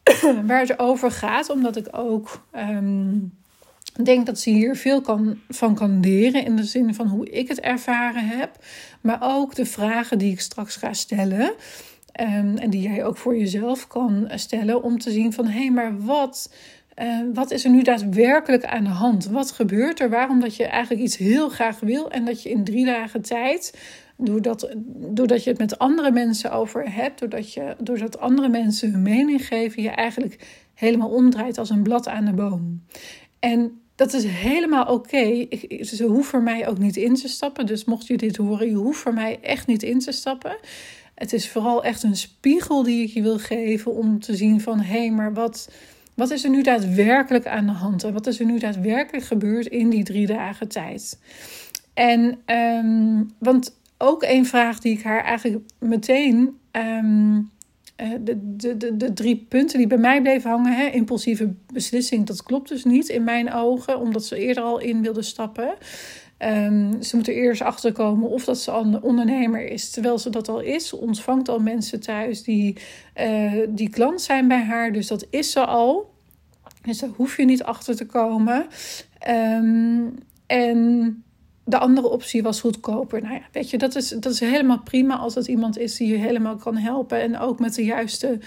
waar 0.46 0.60
het 0.60 0.78
over 0.78 1.10
gaat, 1.10 1.50
omdat 1.50 1.76
ik 1.76 1.88
ook 1.90 2.46
um, 2.56 3.32
denk 4.04 4.26
dat 4.26 4.40
ze 4.40 4.50
hier 4.50 4.76
veel 4.76 5.00
kan, 5.00 5.38
van 5.48 5.74
kan 5.74 6.00
leren 6.00 6.44
in 6.44 6.56
de 6.56 6.64
zin 6.64 6.94
van 6.94 7.06
hoe 7.06 7.30
ik 7.30 7.48
het 7.48 7.60
ervaren 7.60 8.28
heb, 8.28 8.64
maar 9.00 9.18
ook 9.20 9.54
de 9.54 9.66
vragen 9.66 10.18
die 10.18 10.32
ik 10.32 10.40
straks 10.40 10.76
ga 10.76 10.92
stellen. 10.92 11.54
Um, 12.20 12.56
en 12.56 12.70
die 12.70 12.82
jij 12.82 13.04
ook 13.04 13.16
voor 13.16 13.38
jezelf 13.38 13.86
kan 13.86 14.28
stellen 14.34 14.82
om 14.82 14.98
te 14.98 15.10
zien 15.10 15.32
van 15.32 15.46
hé, 15.46 15.58
hey, 15.58 15.70
maar 15.70 16.04
wat, 16.04 16.52
uh, 17.02 17.20
wat 17.34 17.50
is 17.50 17.64
er 17.64 17.70
nu 17.70 17.82
daadwerkelijk 17.82 18.64
aan 18.64 18.84
de 18.84 18.90
hand? 18.90 19.26
Wat 19.26 19.50
gebeurt 19.50 20.00
er? 20.00 20.10
Waarom 20.10 20.40
dat 20.40 20.56
je 20.56 20.64
eigenlijk 20.64 21.02
iets 21.02 21.16
heel 21.16 21.48
graag 21.48 21.80
wil 21.80 22.10
en 22.10 22.24
dat 22.24 22.42
je 22.42 22.50
in 22.50 22.64
drie 22.64 22.84
dagen 22.84 23.22
tijd, 23.22 23.78
doordat, 24.16 24.74
doordat 24.86 25.44
je 25.44 25.50
het 25.50 25.58
met 25.58 25.78
andere 25.78 26.10
mensen 26.10 26.52
over 26.52 26.92
hebt, 26.92 27.18
doordat, 27.18 27.52
je, 27.52 27.76
doordat 27.78 28.20
andere 28.20 28.48
mensen 28.48 28.92
hun 28.92 29.02
mening 29.02 29.46
geven, 29.46 29.82
je 29.82 29.90
eigenlijk 29.90 30.38
helemaal 30.74 31.10
omdraait 31.10 31.58
als 31.58 31.70
een 31.70 31.82
blad 31.82 32.08
aan 32.08 32.24
de 32.24 32.32
boom. 32.32 32.82
En 33.38 33.80
dat 33.94 34.12
is 34.12 34.24
helemaal 34.24 34.86
oké. 34.86 35.46
Ze 35.80 36.04
hoeven 36.04 36.42
mij 36.42 36.68
ook 36.68 36.78
niet 36.78 36.96
in 36.96 37.14
te 37.14 37.28
stappen. 37.28 37.66
Dus 37.66 37.84
mocht 37.84 38.06
je 38.06 38.16
dit 38.16 38.36
horen, 38.36 38.68
je 38.68 38.74
hoeft 38.74 39.00
voor 39.00 39.14
mij 39.14 39.38
echt 39.42 39.66
niet 39.66 39.82
in 39.82 39.98
te 39.98 40.12
stappen. 40.12 40.56
Het 41.16 41.32
is 41.32 41.48
vooral 41.48 41.84
echt 41.84 42.02
een 42.02 42.16
spiegel 42.16 42.82
die 42.82 43.02
ik 43.02 43.10
je 43.10 43.22
wil 43.22 43.38
geven 43.38 43.94
om 43.94 44.20
te 44.20 44.36
zien 44.36 44.60
van 44.60 44.80
hé, 44.80 44.98
hey, 44.98 45.10
maar 45.10 45.34
wat, 45.34 45.70
wat 46.14 46.30
is 46.30 46.44
er 46.44 46.50
nu 46.50 46.62
daadwerkelijk 46.62 47.46
aan 47.46 47.66
de 47.66 47.72
hand? 47.72 48.04
En 48.04 48.12
wat 48.12 48.26
is 48.26 48.40
er 48.40 48.46
nu 48.46 48.58
daadwerkelijk 48.58 49.24
gebeurd 49.24 49.66
in 49.66 49.90
die 49.90 50.04
drie 50.04 50.26
dagen 50.26 50.68
tijd? 50.68 51.18
En 51.94 52.38
um, 52.46 53.30
want 53.38 53.76
ook 53.98 54.22
een 54.22 54.46
vraag 54.46 54.78
die 54.78 54.92
ik 54.92 55.02
haar 55.02 55.24
eigenlijk 55.24 55.64
meteen. 55.78 56.58
Um, 56.72 57.50
de, 57.96 58.56
de, 58.56 58.76
de, 58.76 58.96
de, 58.96 59.12
drie 59.12 59.46
punten 59.48 59.78
die 59.78 59.86
bij 59.86 59.98
mij 59.98 60.22
bleven 60.22 60.50
hangen. 60.50 60.72
Hè, 60.72 60.86
impulsieve 60.86 61.54
beslissing, 61.72 62.26
dat 62.26 62.42
klopt 62.42 62.68
dus 62.68 62.84
niet 62.84 63.08
in 63.08 63.24
mijn 63.24 63.52
ogen, 63.52 64.00
omdat 64.00 64.24
ze 64.24 64.38
eerder 64.38 64.62
al 64.62 64.78
in 64.78 65.02
wilde 65.02 65.22
stappen. 65.22 65.74
Um, 66.38 67.02
ze 67.02 67.16
moeten 67.16 67.34
eerst 67.34 67.62
achterkomen 67.62 68.28
of 68.28 68.44
dat 68.44 68.58
ze 68.58 68.72
een 68.72 69.02
ondernemer 69.02 69.66
is, 69.66 69.90
terwijl 69.90 70.18
ze 70.18 70.30
dat 70.30 70.48
al 70.48 70.60
is. 70.60 70.88
Ze 70.88 70.96
ontvangt 70.96 71.48
al 71.48 71.58
mensen 71.58 72.00
thuis 72.00 72.42
die, 72.42 72.76
uh, 73.20 73.52
die 73.68 73.90
klant 73.90 74.20
zijn 74.20 74.48
bij 74.48 74.62
haar, 74.62 74.92
dus 74.92 75.06
dat 75.06 75.26
is 75.30 75.52
ze 75.52 75.64
al. 75.64 76.14
Dus 76.82 76.98
daar 76.98 77.10
hoef 77.16 77.36
je 77.36 77.44
niet 77.44 77.62
achter 77.62 77.96
te 77.96 78.06
komen. 78.06 78.66
Um, 79.28 80.14
en 80.46 81.25
de 81.64 81.78
andere 81.78 82.08
optie 82.08 82.42
was 82.42 82.61
goedkoper. 82.61 83.22
Nou 83.22 83.34
ja, 83.34 83.42
weet 83.52 83.70
je, 83.70 83.78
dat 83.78 83.94
is, 83.94 84.08
dat 84.08 84.32
is 84.32 84.40
helemaal 84.40 84.82
prima 84.82 85.16
als 85.16 85.34
het 85.34 85.46
iemand 85.46 85.78
is 85.78 85.96
die 85.96 86.08
je 86.08 86.16
helemaal 86.16 86.56
kan 86.56 86.76
helpen. 86.76 87.20
En 87.20 87.38
ook 87.38 87.58
met 87.58 87.75
de 87.75 87.84
juiste 87.84 88.38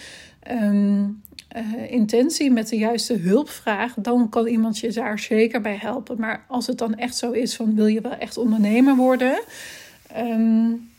um, 0.51 1.21
uh, 1.57 1.91
intentie, 1.91 2.51
met 2.51 2.69
de 2.69 2.77
juiste 2.77 3.13
hulpvraag, 3.13 3.93
dan 3.97 4.29
kan 4.29 4.47
iemand 4.47 4.79
je 4.79 4.91
daar 4.91 5.19
zeker 5.19 5.61
bij 5.61 5.77
helpen. 5.81 6.19
Maar 6.19 6.45
als 6.47 6.67
het 6.67 6.77
dan 6.77 6.95
echt 6.95 7.17
zo 7.17 7.31
is 7.31 7.55
van 7.55 7.75
wil 7.75 7.85
je 7.85 8.01
wel 8.01 8.15
echt 8.17 8.37
ondernemer 8.37 8.95
worden, 8.95 9.41
um, 10.17 10.89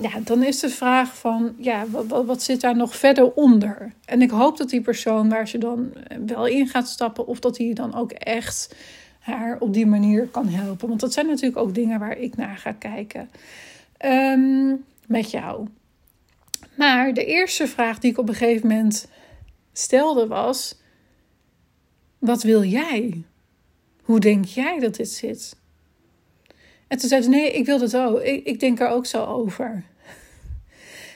ja, 0.00 0.10
dan 0.24 0.42
is 0.42 0.60
de 0.60 0.68
vraag 0.68 1.16
van 1.16 1.54
ja, 1.58 1.86
wat, 2.06 2.42
zit 2.42 2.60
daar 2.60 2.76
nog 2.76 2.96
verder 2.96 3.32
onder? 3.32 3.92
En 4.04 4.22
ik 4.22 4.30
hoop 4.30 4.56
dat 4.56 4.70
die 4.70 4.80
persoon 4.80 5.28
waar 5.28 5.48
ze 5.48 5.58
dan 5.58 5.92
wel 6.26 6.46
in 6.46 6.68
gaat 6.68 6.88
stappen, 6.88 7.26
of 7.26 7.38
dat 7.38 7.58
hij 7.58 7.72
dan 7.72 7.94
ook 7.94 8.12
echt 8.12 8.74
haar 9.18 9.56
op 9.60 9.72
die 9.74 9.86
manier 9.86 10.26
kan 10.26 10.48
helpen. 10.48 10.88
Want 10.88 11.00
dat 11.00 11.12
zijn 11.12 11.26
natuurlijk 11.26 11.56
ook 11.56 11.74
dingen 11.74 11.98
waar 11.98 12.18
ik 12.18 12.36
naar 12.36 12.56
ga 12.56 12.72
kijken 12.72 13.30
um, 14.04 14.84
met 15.06 15.30
jou. 15.30 15.66
Maar 16.74 17.14
de 17.14 17.24
eerste 17.24 17.66
vraag 17.66 17.98
die 17.98 18.10
ik 18.10 18.18
op 18.18 18.28
een 18.28 18.34
gegeven 18.34 18.68
moment 18.68 19.08
stelde 19.78 20.26
was: 20.26 20.78
Wat 22.18 22.42
wil 22.42 22.64
jij? 22.64 23.24
Hoe 24.02 24.20
denk 24.20 24.44
jij 24.44 24.78
dat 24.78 24.94
dit 24.94 25.10
zit? 25.10 25.56
En 26.88 26.98
toen 26.98 27.08
zei 27.08 27.22
ze: 27.22 27.28
Nee, 27.28 27.52
ik 27.52 27.66
wil 27.66 27.78
dat 27.78 27.96
ook. 27.96 28.20
Ik, 28.20 28.44
ik 28.44 28.60
denk 28.60 28.80
er 28.80 28.88
ook 28.88 29.06
zo 29.06 29.24
over. 29.24 29.84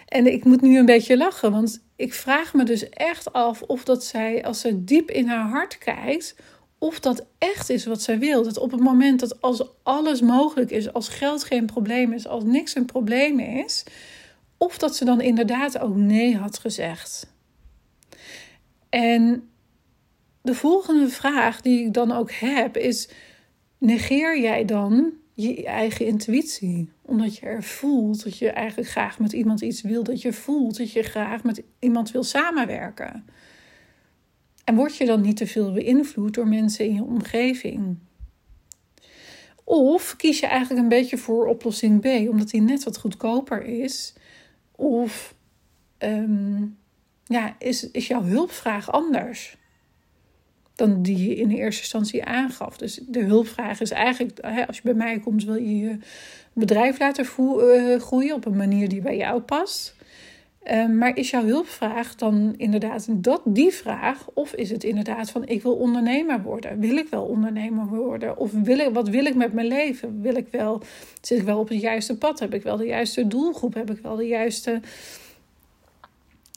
En 0.08 0.26
ik 0.26 0.44
moet 0.44 0.60
nu 0.60 0.78
een 0.78 0.86
beetje 0.86 1.16
lachen, 1.16 1.52
want 1.52 1.82
ik 1.96 2.14
vraag 2.14 2.54
me 2.54 2.64
dus 2.64 2.88
echt 2.88 3.32
af 3.32 3.62
of 3.62 3.84
dat 3.84 4.04
zij, 4.04 4.44
als 4.44 4.60
ze 4.60 4.84
diep 4.84 5.10
in 5.10 5.26
haar 5.26 5.48
hart 5.48 5.78
kijkt, 5.78 6.36
of 6.78 7.00
dat 7.00 7.26
echt 7.38 7.70
is 7.70 7.84
wat 7.84 8.02
zij 8.02 8.18
wil. 8.18 8.42
Dat 8.42 8.58
op 8.58 8.70
het 8.70 8.80
moment 8.80 9.20
dat 9.20 9.40
als 9.40 9.64
alles 9.82 10.20
mogelijk 10.20 10.70
is, 10.70 10.92
als 10.92 11.08
geld 11.08 11.44
geen 11.44 11.66
probleem 11.66 12.12
is, 12.12 12.26
als 12.26 12.44
niks 12.44 12.74
een 12.74 12.84
probleem 12.84 13.38
is, 13.38 13.84
of 14.56 14.78
dat 14.78 14.96
ze 14.96 15.04
dan 15.04 15.20
inderdaad 15.20 15.78
ook 15.78 15.96
nee 15.96 16.36
had 16.36 16.58
gezegd. 16.58 17.31
En 18.92 19.48
de 20.42 20.54
volgende 20.54 21.08
vraag 21.08 21.60
die 21.60 21.84
ik 21.86 21.92
dan 21.92 22.12
ook 22.12 22.30
heb 22.32 22.76
is: 22.76 23.08
negeer 23.78 24.40
jij 24.40 24.64
dan 24.64 25.12
je 25.32 25.64
eigen 25.64 26.06
intuïtie. 26.06 26.90
Omdat 27.02 27.36
je 27.36 27.46
er 27.46 27.62
voelt 27.62 28.24
dat 28.24 28.38
je 28.38 28.50
eigenlijk 28.50 28.88
graag 28.88 29.18
met 29.18 29.32
iemand 29.32 29.60
iets 29.60 29.82
wil. 29.82 30.02
Dat 30.02 30.22
je 30.22 30.32
voelt 30.32 30.76
dat 30.76 30.92
je 30.92 31.02
graag 31.02 31.42
met 31.44 31.62
iemand 31.78 32.10
wil 32.10 32.22
samenwerken. 32.22 33.24
En 34.64 34.74
word 34.74 34.96
je 34.96 35.06
dan 35.06 35.20
niet 35.20 35.36
te 35.36 35.46
veel 35.46 35.72
beïnvloed 35.72 36.34
door 36.34 36.48
mensen 36.48 36.84
in 36.84 36.94
je 36.94 37.02
omgeving? 37.02 37.98
Of 39.64 40.16
kies 40.16 40.40
je 40.40 40.46
eigenlijk 40.46 40.82
een 40.82 40.88
beetje 40.88 41.18
voor 41.18 41.46
oplossing 41.46 42.00
B, 42.00 42.30
omdat 42.30 42.50
die 42.50 42.60
net 42.60 42.84
wat 42.84 42.98
goedkoper 42.98 43.62
is? 43.62 44.14
Of 44.76 45.34
ehm, 45.98 46.64
ja, 47.32 47.56
is, 47.58 47.90
is 47.90 48.06
jouw 48.06 48.22
hulpvraag 48.22 48.92
anders? 48.92 49.56
dan 50.74 51.02
die 51.02 51.28
je 51.28 51.36
in 51.36 51.48
de 51.48 51.56
eerste 51.56 51.80
instantie 51.80 52.24
aangaf. 52.24 52.76
Dus 52.76 53.00
de 53.06 53.22
hulpvraag 53.22 53.80
is 53.80 53.90
eigenlijk, 53.90 54.40
als 54.66 54.76
je 54.76 54.82
bij 54.82 54.94
mij 54.94 55.18
komt, 55.18 55.44
wil 55.44 55.54
je 55.54 55.78
je 55.78 55.98
bedrijf 56.52 56.98
laten 56.98 57.24
eh, 57.24 58.00
groeien 58.00 58.34
op 58.34 58.46
een 58.46 58.56
manier 58.56 58.88
die 58.88 59.00
bij 59.00 59.16
jou 59.16 59.40
past. 59.40 59.94
Ehm, 60.62 60.98
maar 60.98 61.16
is 61.16 61.30
jouw 61.30 61.44
hulpvraag 61.44 62.14
dan 62.14 62.54
inderdaad 62.56 63.06
dat, 63.10 63.40
die 63.44 63.72
vraag? 63.72 64.28
Of 64.34 64.52
is 64.52 64.70
het 64.70 64.84
inderdaad 64.84 65.30
van 65.30 65.46
ik 65.46 65.62
wil 65.62 65.74
ondernemer 65.74 66.42
worden? 66.42 66.80
Wil 66.80 66.96
ik 66.96 67.08
wel 67.08 67.24
ondernemer 67.24 67.86
worden? 67.86 68.36
Of 68.36 68.50
wil 68.52 68.78
ik, 68.78 68.88
wat 68.92 69.08
wil 69.08 69.24
ik 69.24 69.34
met 69.34 69.52
mijn 69.52 69.66
leven? 69.66 70.20
Wil 70.20 70.36
ik 70.36 70.46
wel, 70.50 70.82
zit 71.20 71.38
ik 71.38 71.44
wel 71.44 71.58
op 71.58 71.68
het 71.68 71.80
juiste 71.80 72.18
pad? 72.18 72.38
Heb 72.38 72.54
ik 72.54 72.62
wel 72.62 72.76
de 72.76 72.86
juiste 72.86 73.26
doelgroep? 73.26 73.74
Heb 73.74 73.90
ik 73.90 73.98
wel 74.02 74.16
de 74.16 74.26
juiste 74.26 74.80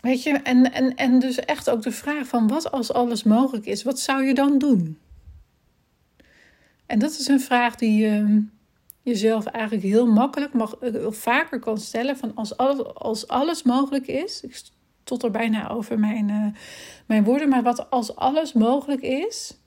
Weet 0.06 0.24
je, 0.24 0.32
en, 0.32 0.74
en, 0.74 0.96
en 0.96 1.20
dus 1.20 1.40
echt 1.40 1.70
ook 1.70 1.82
de 1.82 1.92
vraag 1.92 2.28
van 2.28 2.48
wat 2.48 2.72
als 2.72 2.94
alles 2.94 3.24
mogelijk 3.24 3.66
is, 3.66 3.84
wat 3.84 4.00
zou 4.00 4.24
je 4.24 4.34
dan 4.34 4.58
doen? 4.58 5.00
En 6.86 7.00
dat 7.00 7.12
is 7.12 7.28
een 7.28 7.40
vraag 7.40 7.76
die 7.76 8.02
je 8.02 8.46
jezelf 9.02 9.46
eigenlijk 9.46 9.86
heel 9.86 10.08
makkelijk, 10.08 10.54
mag, 10.54 10.76
eh, 10.76 11.12
vaker 11.12 11.60
kan 11.60 11.78
stellen. 11.78 12.18
Van 12.18 12.32
als, 12.36 12.58
alles, 12.58 12.94
als 12.94 13.28
alles 13.28 13.64
mogelijk 13.64 14.08
is, 14.08 14.42
ik 14.42 14.62
tot 15.04 15.24
er 15.24 15.32
bijna 15.32 15.70
over 15.70 16.00
mijn, 16.00 16.30
uh, 16.30 16.48
mijn 17.06 17.24
woorden, 17.24 17.50
maar 17.50 17.64
wat 17.64 17.90
als 17.90 18.16
alles 18.16 18.54
mogelijk 18.54 19.02
is, 19.02 19.58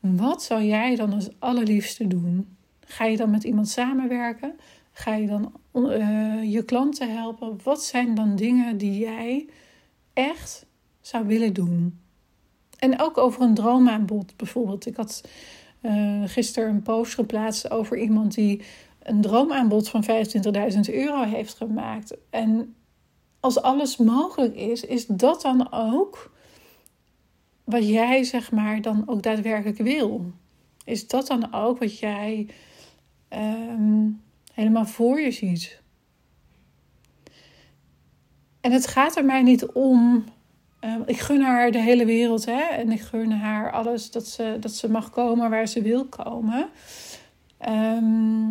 wat 0.00 0.42
zou 0.42 0.62
jij 0.62 0.96
dan 0.96 1.12
als 1.12 1.28
allerliefste 1.38 2.06
doen? 2.06 2.56
Ga 2.80 3.04
je 3.04 3.16
dan 3.16 3.30
met 3.30 3.44
iemand 3.44 3.68
samenwerken? 3.68 4.56
Ga 4.92 5.14
je 5.14 5.26
dan 5.26 5.52
uh, 5.72 6.52
je 6.52 6.62
klanten 6.64 7.14
helpen? 7.14 7.58
Wat 7.62 7.84
zijn 7.84 8.14
dan 8.14 8.36
dingen 8.36 8.76
die 8.76 8.98
jij 8.98 9.48
echt 10.12 10.66
zou 11.00 11.26
willen 11.26 11.52
doen. 11.52 12.00
En 12.78 13.00
ook 13.00 13.18
over 13.18 13.42
een 13.42 13.54
droomaanbod 13.54 14.36
bijvoorbeeld. 14.36 14.86
Ik 14.86 14.96
had 14.96 15.28
uh, 15.82 16.22
gisteren 16.26 16.68
een 16.68 16.82
post 16.82 17.14
geplaatst 17.14 17.70
over 17.70 17.98
iemand 17.98 18.34
die 18.34 18.62
een 19.02 19.20
droomaanbod 19.20 19.88
van 19.88 20.04
25.000 20.04 20.80
euro 20.94 21.22
heeft 21.22 21.54
gemaakt. 21.54 22.16
En 22.30 22.74
als 23.40 23.62
alles 23.62 23.96
mogelijk 23.96 24.54
is, 24.54 24.84
is 24.84 25.06
dat 25.06 25.42
dan 25.42 25.72
ook 25.72 26.32
wat 27.64 27.88
jij 27.88 28.24
zeg 28.24 28.52
maar 28.52 28.82
dan 28.82 29.02
ook 29.06 29.22
daadwerkelijk 29.22 29.78
wil? 29.78 30.32
Is 30.84 31.06
dat 31.06 31.26
dan 31.26 31.54
ook 31.54 31.78
wat 31.78 31.98
jij 31.98 32.48
ehm, 33.28 34.08
helemaal 34.52 34.86
voor 34.86 35.20
je 35.20 35.30
ziet? 35.30 35.79
En 38.60 38.72
het 38.72 38.86
gaat 38.86 39.16
er 39.16 39.24
mij 39.24 39.42
niet 39.42 39.66
om. 39.66 40.24
Ehm, 40.80 41.00
ik 41.06 41.18
gun 41.18 41.42
haar 41.42 41.70
de 41.70 41.80
hele 41.80 42.04
wereld 42.04 42.44
hè? 42.44 42.60
en 42.62 42.90
ik 42.90 43.00
gun 43.00 43.30
haar 43.32 43.72
alles 43.72 44.10
dat 44.10 44.26
ze, 44.26 44.56
dat 44.60 44.72
ze 44.72 44.90
mag 44.90 45.10
komen 45.10 45.50
waar 45.50 45.68
ze 45.68 45.82
wil 45.82 46.04
komen. 46.04 46.68
Ehm, 47.58 48.48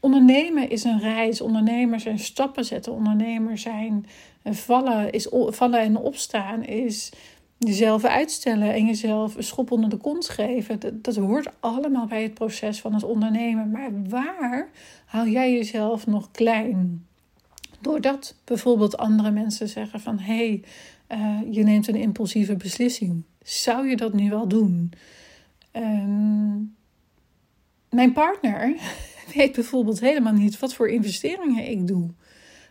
ondernemen 0.00 0.70
is 0.70 0.84
een 0.84 1.00
reis. 1.00 1.40
Ondernemer 1.40 2.00
zijn 2.00 2.18
stappen 2.18 2.64
zetten. 2.64 2.92
Ondernemer 2.92 3.58
zijn 3.58 4.06
eh, 4.42 4.52
vallen, 4.52 5.12
is, 5.12 5.28
vallen 5.30 5.80
en 5.80 5.96
opstaan. 5.96 6.64
Is 6.64 7.12
jezelf 7.58 8.04
uitstellen 8.04 8.74
en 8.74 8.86
jezelf 8.86 9.36
een 9.36 9.42
schop 9.42 9.70
onder 9.70 9.90
de 9.90 9.96
kont 9.96 10.28
geven. 10.28 10.80
Dat, 10.80 11.04
dat 11.04 11.16
hoort 11.16 11.48
allemaal 11.60 12.06
bij 12.06 12.22
het 12.22 12.34
proces 12.34 12.80
van 12.80 12.94
het 12.94 13.04
ondernemen. 13.04 13.70
Maar 13.70 13.90
waar 14.08 14.68
hou 15.06 15.30
jij 15.30 15.52
jezelf 15.52 16.06
nog 16.06 16.30
klein? 16.30 17.06
Doordat 17.80 18.34
bijvoorbeeld 18.44 18.96
andere 18.96 19.30
mensen 19.30 19.68
zeggen 19.68 20.00
van 20.00 20.18
hé, 20.18 20.34
hey, 20.34 20.62
uh, 21.18 21.54
je 21.54 21.62
neemt 21.62 21.88
een 21.88 21.96
impulsieve 21.96 22.56
beslissing. 22.56 23.22
Zou 23.42 23.88
je 23.88 23.96
dat 23.96 24.12
nu 24.12 24.30
wel 24.30 24.48
doen? 24.48 24.92
Um, 25.72 26.76
mijn 27.90 28.12
partner 28.12 28.74
weet 29.34 29.52
bijvoorbeeld 29.52 30.00
helemaal 30.00 30.32
niet 30.32 30.58
wat 30.58 30.74
voor 30.74 30.88
investeringen 30.88 31.70
ik 31.70 31.86
doe. 31.86 32.10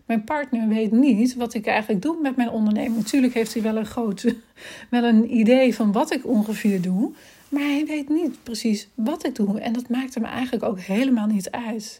Mijn 0.05 0.23
partner 0.23 0.67
weet 0.67 0.91
niet 0.91 1.35
wat 1.35 1.53
ik 1.53 1.65
eigenlijk 1.65 2.01
doe 2.01 2.21
met 2.21 2.35
mijn 2.35 2.49
onderneming. 2.49 2.95
Natuurlijk 2.95 3.33
heeft 3.33 3.53
hij 3.53 3.63
wel 3.63 3.77
een 3.77 3.85
groot, 3.85 4.35
wel 4.89 5.03
een 5.03 5.37
idee 5.37 5.75
van 5.75 5.91
wat 5.91 6.11
ik 6.11 6.25
ongeveer 6.25 6.81
doe. 6.81 7.13
Maar 7.49 7.61
hij 7.61 7.85
weet 7.85 8.09
niet 8.09 8.43
precies 8.43 8.87
wat 8.93 9.25
ik 9.25 9.35
doe. 9.35 9.59
En 9.59 9.73
dat 9.73 9.89
maakt 9.89 10.13
hem 10.13 10.23
eigenlijk 10.23 10.63
ook 10.63 10.79
helemaal 10.79 11.27
niet 11.27 11.51
uit. 11.51 11.99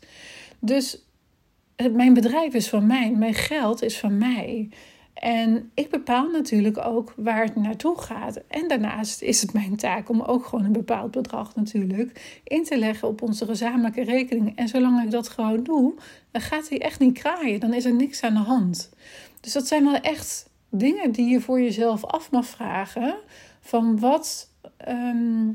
Dus 0.59 0.99
mijn 1.91 2.13
bedrijf 2.13 2.53
is 2.53 2.69
van 2.69 2.85
mij, 2.85 3.11
mijn 3.11 3.33
geld 3.33 3.81
is 3.81 3.99
van 3.99 4.17
mij. 4.17 4.69
En 5.13 5.71
ik 5.73 5.89
bepaal 5.89 6.29
natuurlijk 6.29 6.77
ook 6.85 7.13
waar 7.17 7.43
het 7.43 7.55
naartoe 7.55 8.01
gaat. 8.01 8.41
En 8.47 8.67
daarnaast 8.67 9.21
is 9.21 9.41
het 9.41 9.53
mijn 9.53 9.75
taak 9.75 10.09
om 10.09 10.21
ook 10.21 10.45
gewoon 10.45 10.65
een 10.65 10.71
bepaald 10.71 11.11
bedrag 11.11 11.55
natuurlijk 11.55 12.41
in 12.43 12.63
te 12.63 12.77
leggen 12.77 13.07
op 13.07 13.21
onze 13.21 13.45
gezamenlijke 13.45 14.03
rekening. 14.03 14.55
En 14.55 14.67
zolang 14.67 15.03
ik 15.03 15.11
dat 15.11 15.29
gewoon 15.29 15.63
doe, 15.63 15.93
dan 16.31 16.41
gaat 16.41 16.69
hij 16.69 16.81
echt 16.81 16.99
niet 16.99 17.17
kraaien. 17.19 17.59
Dan 17.59 17.73
is 17.73 17.85
er 17.85 17.93
niks 17.93 18.23
aan 18.23 18.33
de 18.33 18.39
hand. 18.39 18.89
Dus 19.39 19.53
dat 19.53 19.67
zijn 19.67 19.83
wel 19.83 19.95
echt 19.95 20.49
dingen 20.69 21.11
die 21.11 21.29
je 21.29 21.41
voor 21.41 21.61
jezelf 21.61 22.05
af 22.05 22.31
mag 22.31 22.45
vragen. 22.45 23.15
Van 23.59 23.99
wat. 23.99 24.49
Ehm, 24.77 25.47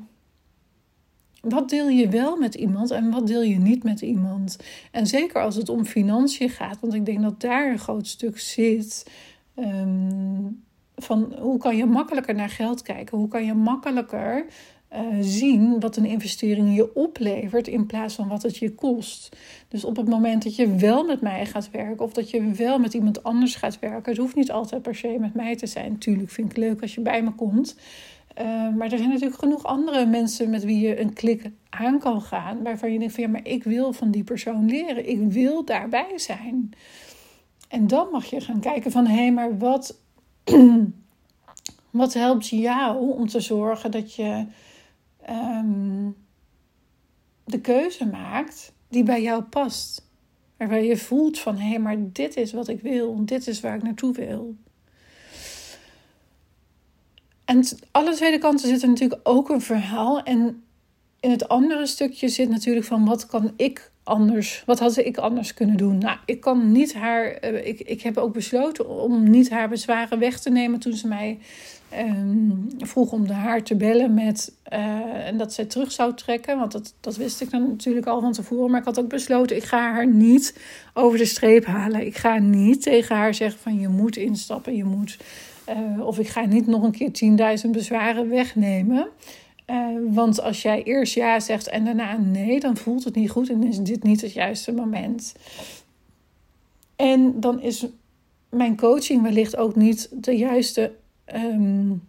wat 1.41 1.69
deel 1.69 1.89
je 1.89 2.09
wel 2.09 2.37
met 2.37 2.55
iemand 2.55 2.91
en 2.91 3.11
wat 3.11 3.27
deel 3.27 3.43
je 3.43 3.59
niet 3.59 3.83
met 3.83 4.01
iemand? 4.01 4.59
En 4.91 5.07
zeker 5.07 5.43
als 5.43 5.57
het 5.57 5.69
om 5.69 5.85
financiën 5.85 6.51
gaat, 6.51 6.81
want 6.81 6.95
ik 6.95 7.07
denk 7.07 7.23
dat 7.23 7.41
daar 7.41 7.71
een 7.71 7.79
groot 7.79 8.07
stuk 8.07 8.39
zit. 8.39 9.11
Ehm, 9.55 10.47
van 10.97 11.35
hoe 11.41 11.59
kan 11.59 11.77
je 11.77 11.87
makkelijker 11.87 12.35
naar 12.35 12.49
geld 12.49 12.83
kijken? 12.83 13.19
Hoe 13.19 13.29
kan 13.29 13.45
je 13.45 13.55
makkelijker 13.55 14.47
uh, 14.93 14.99
zien 15.21 15.81
wat 15.81 15.97
een 15.97 16.05
investering 16.05 16.77
je 16.77 16.95
oplevert 16.95 17.69
in 17.69 17.87
plaats 17.87 18.15
van 18.15 18.29
wat 18.29 18.43
het 18.43 18.57
je 18.57 18.75
kost? 18.75 19.37
Dus 19.69 19.85
op 19.85 19.97
het 19.97 20.09
moment 20.09 20.43
dat 20.43 20.57
je 20.57 20.75
wel 20.75 21.05
met 21.05 21.21
mij 21.21 21.47
gaat 21.47 21.71
werken 21.71 22.05
of 22.05 22.13
dat 22.13 22.31
je 22.31 22.51
wel 22.51 22.79
met 22.79 22.95
iemand 22.95 23.23
anders 23.23 23.55
gaat 23.55 23.79
werken, 23.79 24.13
het 24.13 24.21
hoeft 24.21 24.35
niet 24.35 24.51
altijd 24.51 24.83
per 24.83 24.95
se 24.95 25.17
met 25.21 25.35
mij 25.35 25.57
te 25.57 25.67
zijn. 25.67 25.99
Tuurlijk 25.99 26.31
vind 26.31 26.51
ik 26.51 26.57
leuk 26.57 26.83
als 26.83 26.95
je 26.95 27.01
bij 27.01 27.23
me 27.23 27.33
komt. 27.33 27.77
Eh, 28.35 28.69
maar 28.69 28.93
er 28.93 28.99
zijn 28.99 29.11
natuurlijk 29.11 29.39
genoeg 29.39 29.65
andere 29.65 30.07
mensen 30.07 30.51
met 30.51 30.65
wie 30.65 30.81
je 30.81 31.01
een 31.01 31.13
klik 31.13 31.51
aan 31.69 31.99
kan 31.99 32.23
gaan. 32.23 32.63
Waarvan 32.63 32.93
je 32.93 32.99
denkt 32.99 33.15
van 33.15 33.23
ja, 33.23 33.31
maar 33.31 33.47
ik 33.47 33.65
wil 33.65 33.93
van 33.93 34.11
die 34.11 34.25
persoon 34.25 34.67
leren. 34.67 35.09
Ik 35.09 35.21
wil 35.21 35.65
daarbij 35.65 36.13
zijn. 36.19 36.73
En 37.69 37.87
dan 37.87 38.09
mag 38.11 38.25
je 38.25 38.41
gaan 38.41 38.61
kijken 38.61 38.91
van 38.91 39.07
hé, 39.07 39.15
hey, 39.15 39.33
maar 39.33 39.59
wat, 39.59 39.99
wat 41.91 42.15
helpt 42.15 42.49
jou 42.49 43.13
om 43.13 43.29
te 43.29 43.41
zorgen 43.41 43.91
dat 43.91 44.15
je 44.15 44.47
ehm, 45.23 46.11
de 47.45 47.61
keuze 47.61 48.07
maakt 48.07 48.73
die 48.89 49.03
bij 49.03 49.23
jou 49.23 49.43
past. 49.43 50.09
Waarbij 50.57 50.87
je 50.87 50.97
voelt 50.97 51.39
van 51.39 51.57
hé, 51.57 51.69
hey, 51.69 51.79
maar 51.79 51.97
dit 52.13 52.37
is 52.37 52.53
wat 52.53 52.69
ik 52.69 52.81
wil. 52.81 53.25
Dit 53.25 53.47
is 53.47 53.61
waar 53.61 53.77
ik 53.77 53.83
naartoe 53.83 54.13
wil. 54.13 54.57
En 57.51 57.65
alle 57.91 58.15
tweede 58.15 58.39
kanten 58.39 58.69
zit 58.69 58.83
er 58.83 58.89
natuurlijk 58.89 59.21
ook 59.23 59.49
een 59.49 59.61
verhaal. 59.61 60.23
En 60.23 60.63
in 61.21 61.31
het 61.31 61.49
andere 61.49 61.87
stukje 61.87 62.29
zit 62.29 62.49
natuurlijk 62.49 62.87
van 62.87 63.05
wat 63.05 63.27
kan 63.27 63.53
ik 63.57 63.91
anders, 64.03 64.63
wat 64.67 64.79
had 64.79 64.97
ik 64.97 65.17
anders 65.17 65.55
kunnen 65.55 65.77
doen? 65.77 65.99
Nou, 65.99 66.19
ik 66.25 66.41
kan 66.41 66.73
niet 66.73 66.95
haar, 66.95 67.25
eh, 67.25 67.67
ik, 67.67 67.81
ik 67.81 68.03
heb 68.03 68.17
ook 68.17 68.33
besloten 68.33 68.89
om 68.89 69.31
niet 69.31 69.51
haar 69.51 69.69
bezwaren 69.69 70.19
weg 70.19 70.41
te 70.41 70.51
nemen 70.51 70.81
toen 70.81 70.93
ze 70.93 71.09
mij 71.09 71.39
um, 71.99 72.69
vroeg 72.79 73.13
om 73.13 73.27
haar 73.27 73.63
te 73.63 73.77
bellen 73.77 74.15
met 74.15 74.53
uh, 74.73 75.27
en 75.27 75.37
dat 75.37 75.53
zij 75.53 75.65
terug 75.65 75.93
zou 75.93 76.15
trekken. 76.15 76.59
Want 76.59 76.73
dat, 76.73 76.95
dat 77.01 77.17
wist 77.17 77.41
ik 77.41 77.51
dan 77.51 77.69
natuurlijk 77.69 78.07
al 78.07 78.21
van 78.21 78.33
tevoren. 78.33 78.71
Maar 78.71 78.81
ik 78.81 78.87
had 78.87 78.99
ook 78.99 79.09
besloten, 79.09 79.57
ik 79.57 79.65
ga 79.65 79.93
haar 79.93 80.07
niet 80.07 80.61
over 80.95 81.19
de 81.19 81.25
streep 81.25 81.65
halen. 81.65 82.07
Ik 82.07 82.17
ga 82.17 82.39
niet 82.39 82.83
tegen 82.83 83.17
haar 83.17 83.35
zeggen 83.35 83.61
van 83.61 83.81
je 83.81 83.89
moet 83.89 84.17
instappen, 84.17 84.77
je 84.77 84.85
moet 84.85 85.19
uh, 85.69 86.07
of 86.07 86.19
ik 86.19 86.29
ga 86.29 86.45
niet 86.45 86.67
nog 86.67 86.83
een 86.83 87.11
keer 87.11 87.59
10.000 87.65 87.71
bezwaren 87.71 88.29
wegnemen. 88.29 89.09
Uh, 89.67 89.87
want 90.09 90.41
als 90.43 90.63
jij 90.63 90.83
eerst 90.83 91.15
ja 91.15 91.41
zegt 91.41 91.69
en 91.69 91.85
daarna 91.85 92.17
nee, 92.17 92.61
dan 92.61 92.77
voelt 92.77 93.05
het 93.05 93.15
niet 93.15 93.31
goed 93.31 93.51
en 93.51 93.63
is 93.63 93.79
dit 93.79 94.03
niet 94.03 94.21
het 94.21 94.33
juiste 94.33 94.73
moment. 94.73 95.35
En 96.97 97.41
dan 97.41 97.61
is 97.61 97.87
mijn 98.49 98.77
coaching 98.77 99.23
wellicht 99.23 99.57
ook 99.57 99.77
niet 99.77 100.09
de 100.13 100.37
juiste 100.37 100.93
um, 101.35 102.03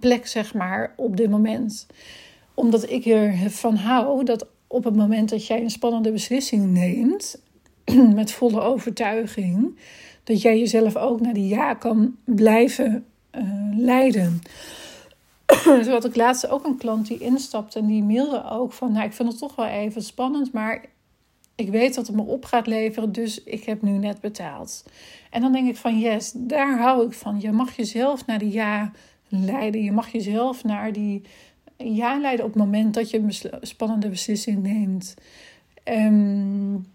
plek, 0.00 0.26
zeg 0.26 0.54
maar, 0.54 0.92
op 0.96 1.16
dit 1.16 1.30
moment. 1.30 1.86
Omdat 2.54 2.90
ik 2.90 3.04
ervan 3.04 3.76
hou 3.76 4.24
dat 4.24 4.46
op 4.66 4.84
het 4.84 4.96
moment 4.96 5.28
dat 5.28 5.46
jij 5.46 5.60
een 5.60 5.70
spannende 5.70 6.12
beslissing 6.12 6.66
neemt, 6.72 7.42
met 8.14 8.32
volle 8.32 8.60
overtuiging, 8.60 9.78
dat 10.24 10.42
jij 10.42 10.58
jezelf 10.58 10.96
ook 10.96 11.20
naar 11.20 11.34
die 11.34 11.48
ja 11.48 11.74
kan 11.74 12.16
blijven 12.24 13.04
uh, 13.32 13.42
leiden. 13.76 14.40
Zo 15.84 15.90
had 15.90 16.04
ik 16.04 16.16
laatst 16.16 16.48
ook 16.48 16.64
een 16.64 16.76
klant 16.76 17.06
die 17.06 17.18
instapte 17.18 17.78
en 17.78 17.86
die 17.86 18.02
mailde 18.02 18.44
ook 18.50 18.72
van, 18.72 18.92
nou 18.92 19.04
ik 19.04 19.12
vind 19.12 19.28
het 19.28 19.38
toch 19.38 19.56
wel 19.56 19.66
even 19.66 20.02
spannend, 20.02 20.52
maar 20.52 20.84
ik 21.54 21.70
weet 21.70 21.94
dat 21.94 22.06
het 22.06 22.16
me 22.16 22.22
op 22.22 22.44
gaat 22.44 22.66
leveren, 22.66 23.12
dus 23.12 23.42
ik 23.42 23.64
heb 23.64 23.82
nu 23.82 23.90
net 23.90 24.20
betaald. 24.20 24.84
En 25.30 25.40
dan 25.40 25.52
denk 25.52 25.68
ik 25.68 25.76
van 25.76 25.98
yes, 25.98 26.32
daar 26.36 26.78
hou 26.78 27.06
ik 27.06 27.12
van. 27.12 27.40
Je 27.40 27.52
mag 27.52 27.76
jezelf 27.76 28.26
naar 28.26 28.38
die 28.38 28.52
ja 28.52 28.92
leiden. 29.28 29.82
Je 29.82 29.92
mag 29.92 30.08
jezelf 30.08 30.64
naar 30.64 30.92
die 30.92 31.22
ja 31.76 32.18
leiden 32.18 32.44
op 32.44 32.52
het 32.52 32.62
moment 32.62 32.94
dat 32.94 33.10
je 33.10 33.18
een 33.18 33.66
spannende 33.66 34.08
beslissing 34.08 34.62
neemt. 34.62 35.14
Um, 35.84 36.86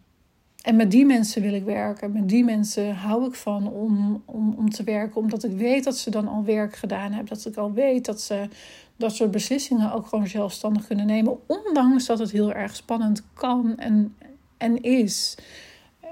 en 0.67 0.75
met 0.75 0.91
die 0.91 1.05
mensen 1.05 1.41
wil 1.41 1.53
ik 1.53 1.63
werken. 1.63 2.11
Met 2.11 2.29
die 2.29 2.43
mensen 2.43 2.95
hou 2.95 3.25
ik 3.25 3.33
van 3.33 3.67
om, 3.67 4.23
om, 4.25 4.53
om 4.57 4.69
te 4.69 4.83
werken. 4.83 5.21
Omdat 5.21 5.43
ik 5.43 5.51
weet 5.51 5.83
dat 5.83 5.97
ze 5.97 6.09
dan 6.09 6.27
al 6.27 6.43
werk 6.43 6.75
gedaan 6.75 7.11
hebben. 7.11 7.33
Dat 7.33 7.45
ik 7.45 7.55
al 7.55 7.73
weet 7.73 8.05
dat 8.05 8.21
ze 8.21 8.47
dat 8.95 9.15
soort 9.15 9.31
beslissingen 9.31 9.93
ook 9.93 10.07
gewoon 10.07 10.27
zelfstandig 10.27 10.87
kunnen 10.87 11.05
nemen. 11.05 11.37
Ondanks 11.45 12.05
dat 12.05 12.19
het 12.19 12.31
heel 12.31 12.53
erg 12.53 12.75
spannend 12.75 13.23
kan 13.33 13.77
en, 13.77 14.15
en 14.57 14.81
is. 14.81 15.37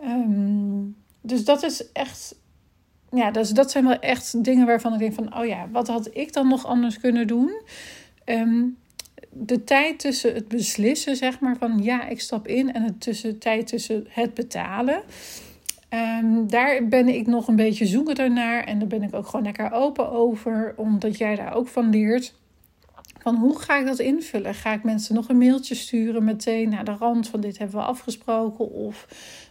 Ehm, 0.02 0.84
dus 1.22 1.46
dat 1.46 1.64
is 1.64 1.92
echt. 1.92 2.36
Ja, 3.12 3.32
dus 3.32 3.50
dat 3.50 3.72
zijn 3.72 3.86
wel 3.86 4.00
echt 4.00 4.44
dingen 4.44 4.66
waarvan 4.66 4.94
ik 4.94 5.00
denk 5.00 5.14
van... 5.14 5.38
oh 5.38 5.46
ja, 5.46 5.68
wat 5.72 5.88
had 5.88 6.10
ik 6.12 6.34
dan 6.34 6.48
nog 6.48 6.66
anders 6.66 7.00
kunnen 7.00 7.28
doen? 7.28 7.62
Um, 8.26 8.78
de 9.38 9.64
tijd 9.64 10.00
tussen 10.00 10.34
het 10.34 10.48
beslissen, 10.48 11.16
zeg 11.16 11.40
maar, 11.40 11.58
van 11.58 11.84
ja, 11.84 12.08
ik 12.08 12.22
stap 12.22 12.48
in... 12.48 12.74
en 12.74 12.86
de 12.86 12.98
tussen, 12.98 13.40
tijd 13.40 13.68
tussen 13.68 14.06
het 14.10 14.34
betalen... 14.34 15.04
Um, 15.90 16.50
daar 16.50 16.88
ben 16.88 17.08
ik 17.08 17.28
nog 17.28 17.48
een 17.48 17.56
beetje 17.56 17.86
zoekender 17.86 18.32
naar. 18.32 18.64
En 18.64 18.80
daar 18.80 18.88
ben 18.88 19.04
ik 19.04 19.14
ook 19.14 19.28
gewoon 19.28 19.46
lekker 19.46 19.72
open 19.72 20.12
over. 20.12 20.74
Omdat 20.76 21.18
jij 21.18 21.36
daar 21.36 21.54
ook 21.54 21.68
van 21.68 21.90
leert. 21.90 22.34
Van 23.20 23.36
hoe 23.36 23.60
ga 23.60 23.80
ik 23.80 23.86
dat 23.86 24.00
invullen? 24.00 24.54
Ga 24.54 24.74
ik 24.74 24.84
mensen 24.84 25.16
nog 25.16 25.30
een 25.30 25.38
mailtje 25.38 25.76
sturen 25.76 26.24
meteen 26.24 26.70
naar 26.70 26.86
de 26.86 26.96
rand 27.00 27.28
van 27.28 27.42
dit 27.42 27.58
hebben 27.58 27.80
we 27.80 27.86
afgesproken? 27.86 28.72
Of 28.72 29.08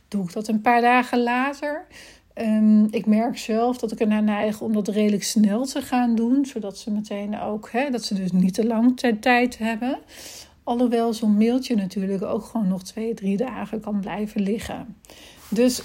doe 0.08 0.24
ik 0.24 0.32
dat 0.32 0.48
een 0.48 0.60
paar 0.60 0.80
dagen 0.80 1.22
later? 1.22 1.86
Um, 2.34 2.86
ik 2.90 3.06
merk 3.06 3.38
zelf 3.38 3.78
dat 3.78 3.92
ik 3.92 4.00
er 4.00 4.06
naar 4.06 4.22
neig 4.22 4.60
om 4.60 4.72
dat 4.72 4.88
redelijk 4.88 5.22
snel 5.22 5.64
te 5.64 5.82
gaan 5.82 6.14
doen. 6.14 6.46
Zodat 6.46 6.78
ze 6.78 6.90
meteen 6.90 7.40
ook, 7.40 7.70
hè, 7.70 7.90
dat 7.90 8.04
ze 8.04 8.14
dus 8.14 8.32
niet 8.32 8.54
te 8.54 8.66
lang 8.66 9.00
tijd 9.20 9.58
hebben. 9.58 9.98
Alhoewel 10.62 11.12
zo'n 11.12 11.36
mailtje 11.36 11.74
natuurlijk 11.74 12.22
ook 12.22 12.44
gewoon 12.44 12.68
nog 12.68 12.82
twee, 12.82 13.14
drie 13.14 13.36
dagen 13.36 13.80
kan 13.80 14.00
blijven 14.00 14.40
liggen. 14.40 14.96
Dus 15.48 15.82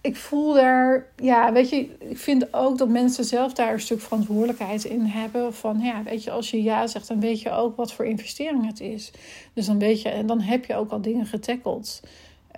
ik 0.00 0.16
voel 0.16 0.54
daar, 0.54 1.06
ja, 1.16 1.52
weet 1.52 1.68
je, 1.68 1.96
ik 1.98 2.18
vind 2.18 2.54
ook 2.54 2.78
dat 2.78 2.88
mensen 2.88 3.24
zelf 3.24 3.52
daar 3.52 3.72
een 3.72 3.80
stuk 3.80 4.00
verantwoordelijkheid 4.00 4.84
in 4.84 5.04
hebben. 5.04 5.54
Van 5.54 5.80
ja, 5.80 6.02
weet 6.02 6.24
je, 6.24 6.30
als 6.30 6.50
je 6.50 6.62
ja 6.62 6.86
zegt, 6.86 7.08
dan 7.08 7.20
weet 7.20 7.40
je 7.40 7.50
ook 7.50 7.76
wat 7.76 7.92
voor 7.92 8.04
investering 8.04 8.66
het 8.66 8.80
is. 8.80 9.10
Dus 9.54 9.66
dan 9.66 9.78
weet 9.78 10.02
je, 10.02 10.08
en 10.08 10.26
dan 10.26 10.40
heb 10.40 10.64
je 10.64 10.74
ook 10.74 10.90
al 10.90 11.00
dingen 11.00 11.26
getackeld. 11.26 12.00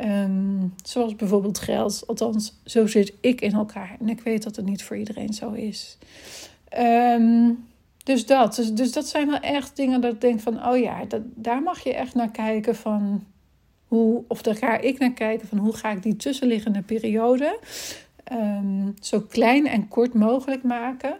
Um, 0.02 0.74
zoals 0.84 1.16
bijvoorbeeld 1.16 1.58
geld. 1.58 2.02
Althans, 2.06 2.60
zo 2.64 2.86
zit 2.86 3.12
ik 3.20 3.40
in 3.40 3.52
elkaar. 3.52 3.96
En 4.00 4.08
ik 4.08 4.20
weet 4.20 4.42
dat 4.42 4.56
het 4.56 4.64
niet 4.64 4.82
voor 4.82 4.96
iedereen 4.96 5.32
zo 5.32 5.52
is. 5.52 5.98
Um, 6.78 7.66
dus 8.04 8.26
dat. 8.26 8.54
Dus, 8.54 8.72
dus 8.72 8.92
dat 8.92 9.06
zijn 9.06 9.26
wel 9.30 9.40
echt 9.40 9.76
dingen 9.76 10.00
dat 10.00 10.12
ik 10.12 10.20
denk 10.20 10.40
van... 10.40 10.66
oh 10.66 10.78
ja, 10.78 11.04
dat, 11.04 11.22
daar 11.34 11.62
mag 11.62 11.80
je 11.80 11.94
echt 11.94 12.14
naar 12.14 12.30
kijken 12.30 12.76
van... 12.76 13.24
Hoe, 13.88 14.24
of 14.28 14.42
daar 14.42 14.56
ga 14.56 14.78
ik 14.78 14.98
naar 14.98 15.12
kijken 15.12 15.48
van 15.48 15.58
hoe 15.58 15.76
ga 15.76 15.90
ik 15.90 16.02
die 16.02 16.16
tussenliggende 16.16 16.82
periode... 16.82 17.58
Um, 18.32 18.94
zo 19.00 19.20
klein 19.20 19.66
en 19.66 19.88
kort 19.88 20.14
mogelijk 20.14 20.62
maken. 20.62 21.16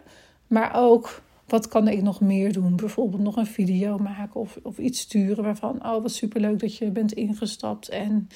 Maar 0.47 0.75
ook 0.75 1.21
wat 1.47 1.67
kan 1.67 1.87
ik 1.87 2.01
nog 2.01 2.21
meer 2.21 2.53
doen? 2.53 2.75
Bijvoorbeeld 2.75 3.21
nog 3.21 3.35
een 3.35 3.45
video 3.45 3.97
maken 3.97 4.39
of, 4.39 4.57
of 4.63 4.77
iets 4.77 4.99
sturen 4.99 5.43
waarvan, 5.43 5.85
oh 5.85 6.01
wat 6.01 6.11
superleuk 6.11 6.59
dat 6.59 6.77
je 6.77 6.89
bent 6.89 7.13
ingestapt. 7.13 7.89
En 7.89 8.29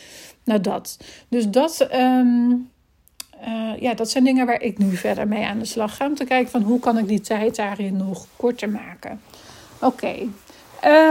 nou 0.43 0.62
dat. 0.62 0.99
Dus 1.27 1.49
dat, 1.49 1.88
um, 1.93 2.69
uh, 3.47 3.77
ja, 3.79 3.93
dat 3.93 4.10
zijn 4.10 4.23
dingen 4.23 4.45
waar 4.45 4.62
ik 4.62 4.77
nu 4.77 4.95
verder 4.95 5.27
mee 5.27 5.45
aan 5.45 5.60
de 5.60 5.65
slag 5.65 5.95
ga. 5.95 6.05
Om 6.05 6.15
te 6.15 6.25
kijken 6.25 6.51
van 6.51 6.62
hoe 6.62 6.79
kan 6.79 6.97
ik 6.97 7.07
die 7.07 7.21
tijd 7.21 7.55
daarin 7.55 7.97
nog 7.97 8.25
korter 8.36 8.69
maken. 8.69 9.21
Oké. 9.81 9.86
Okay. 9.86 10.29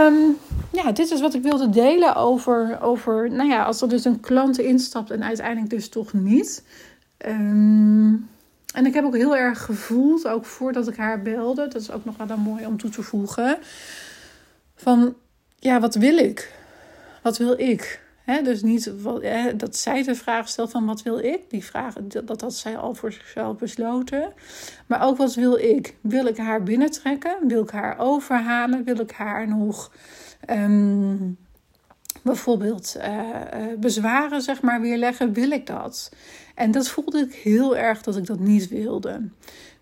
Um, 0.07 0.37
ja, 0.71 0.91
dit 0.91 1.11
is 1.11 1.21
wat 1.21 1.33
ik 1.33 1.41
wilde 1.41 1.69
delen 1.69 2.15
over, 2.15 2.81
over, 2.81 3.31
nou 3.31 3.49
ja, 3.49 3.63
als 3.63 3.81
er 3.81 3.89
dus 3.89 4.05
een 4.05 4.19
klant 4.19 4.59
instapt 4.59 5.11
en 5.11 5.23
uiteindelijk 5.23 5.69
dus 5.69 5.89
toch 5.89 6.13
niet. 6.13 6.63
Um, 7.27 8.29
en 8.79 8.85
ik 8.85 8.93
heb 8.93 9.05
ook 9.05 9.15
heel 9.15 9.35
erg 9.35 9.65
gevoeld, 9.65 10.27
ook 10.27 10.45
voordat 10.45 10.87
ik 10.87 10.95
haar 10.95 11.21
belde, 11.21 11.67
dat 11.67 11.81
is 11.81 11.91
ook 11.91 12.05
nog 12.05 12.17
wel 12.17 12.37
mooi 12.37 12.65
om 12.65 12.77
toe 12.77 12.89
te 12.89 13.03
voegen, 13.03 13.57
van 14.75 15.15
ja, 15.55 15.79
wat 15.79 15.95
wil 15.95 16.17
ik? 16.17 16.53
Wat 17.21 17.37
wil 17.37 17.59
ik? 17.59 18.07
dus 18.43 18.61
niet 18.61 18.91
dat 19.55 19.75
zij 19.75 20.03
de 20.03 20.15
vraag 20.15 20.47
stelt 20.47 20.71
van 20.71 20.85
wat 20.85 21.01
wil 21.01 21.19
ik? 21.19 21.49
Die 21.49 21.63
vraag, 21.63 21.93
dat 22.23 22.41
had 22.41 22.53
zij 22.53 22.77
al 22.77 22.95
voor 22.95 23.11
zichzelf 23.11 23.57
besloten. 23.57 24.33
Maar 24.85 25.03
ook 25.03 25.17
wat 25.17 25.33
wil 25.33 25.57
ik? 25.57 25.95
Wil 26.01 26.25
ik 26.25 26.37
haar 26.37 26.63
binnentrekken? 26.63 27.37
Wil 27.47 27.63
ik 27.63 27.69
haar 27.69 27.99
overhalen? 27.99 28.83
Wil 28.83 28.99
ik 28.99 29.11
haar 29.11 29.47
nog 29.47 29.91
ehm, 30.45 31.17
bijvoorbeeld 32.21 32.95
uh, 32.97 33.79
bezwaren 33.79 34.41
zeg 34.41 34.61
maar 34.61 34.81
weerleggen? 34.81 35.33
Wil 35.33 35.51
ik 35.51 35.65
dat? 35.65 36.11
En 36.55 36.71
dat 36.71 36.89
voelde 36.89 37.19
ik 37.19 37.33
heel 37.33 37.77
erg 37.77 38.01
dat 38.01 38.17
ik 38.17 38.25
dat 38.25 38.39
niet 38.39 38.67
wilde. 38.67 39.21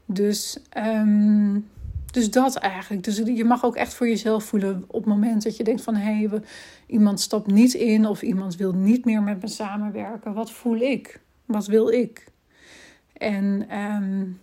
Dus, 0.06 0.60
um, 0.78 1.68
dus 2.12 2.32
dat 2.32 2.56
eigenlijk. 2.56 3.04
Dus 3.04 3.18
je 3.18 3.46
mag 3.46 3.66
ook 3.66 3.76
echt 3.76 3.94
voor 3.94 4.08
jezelf 4.08 4.44
voelen 4.44 4.84
op 4.88 5.04
het 5.04 5.13
moment 5.13 5.44
dat 5.44 5.58
je 5.58 5.63
denkt 5.63 5.82
van 5.82 5.96
hé, 5.96 6.28
hey, 6.28 6.42
iemand 6.88 7.20
stapt 7.20 7.52
niet 7.52 7.74
in 7.74 8.06
of 8.06 8.22
iemand 8.22 8.56
wil 8.56 8.74
niet 8.74 9.06
meer 9.06 9.22
met 9.24 9.42
me 9.42 9.48
samenwerken. 9.48 10.34
Wat 10.34 10.52
voel 10.52 10.78
ik? 10.78 11.20
Wat 11.46 11.66
wil 11.66 11.90
ik? 11.90 12.26
En 13.13 13.68
um, 13.78 14.40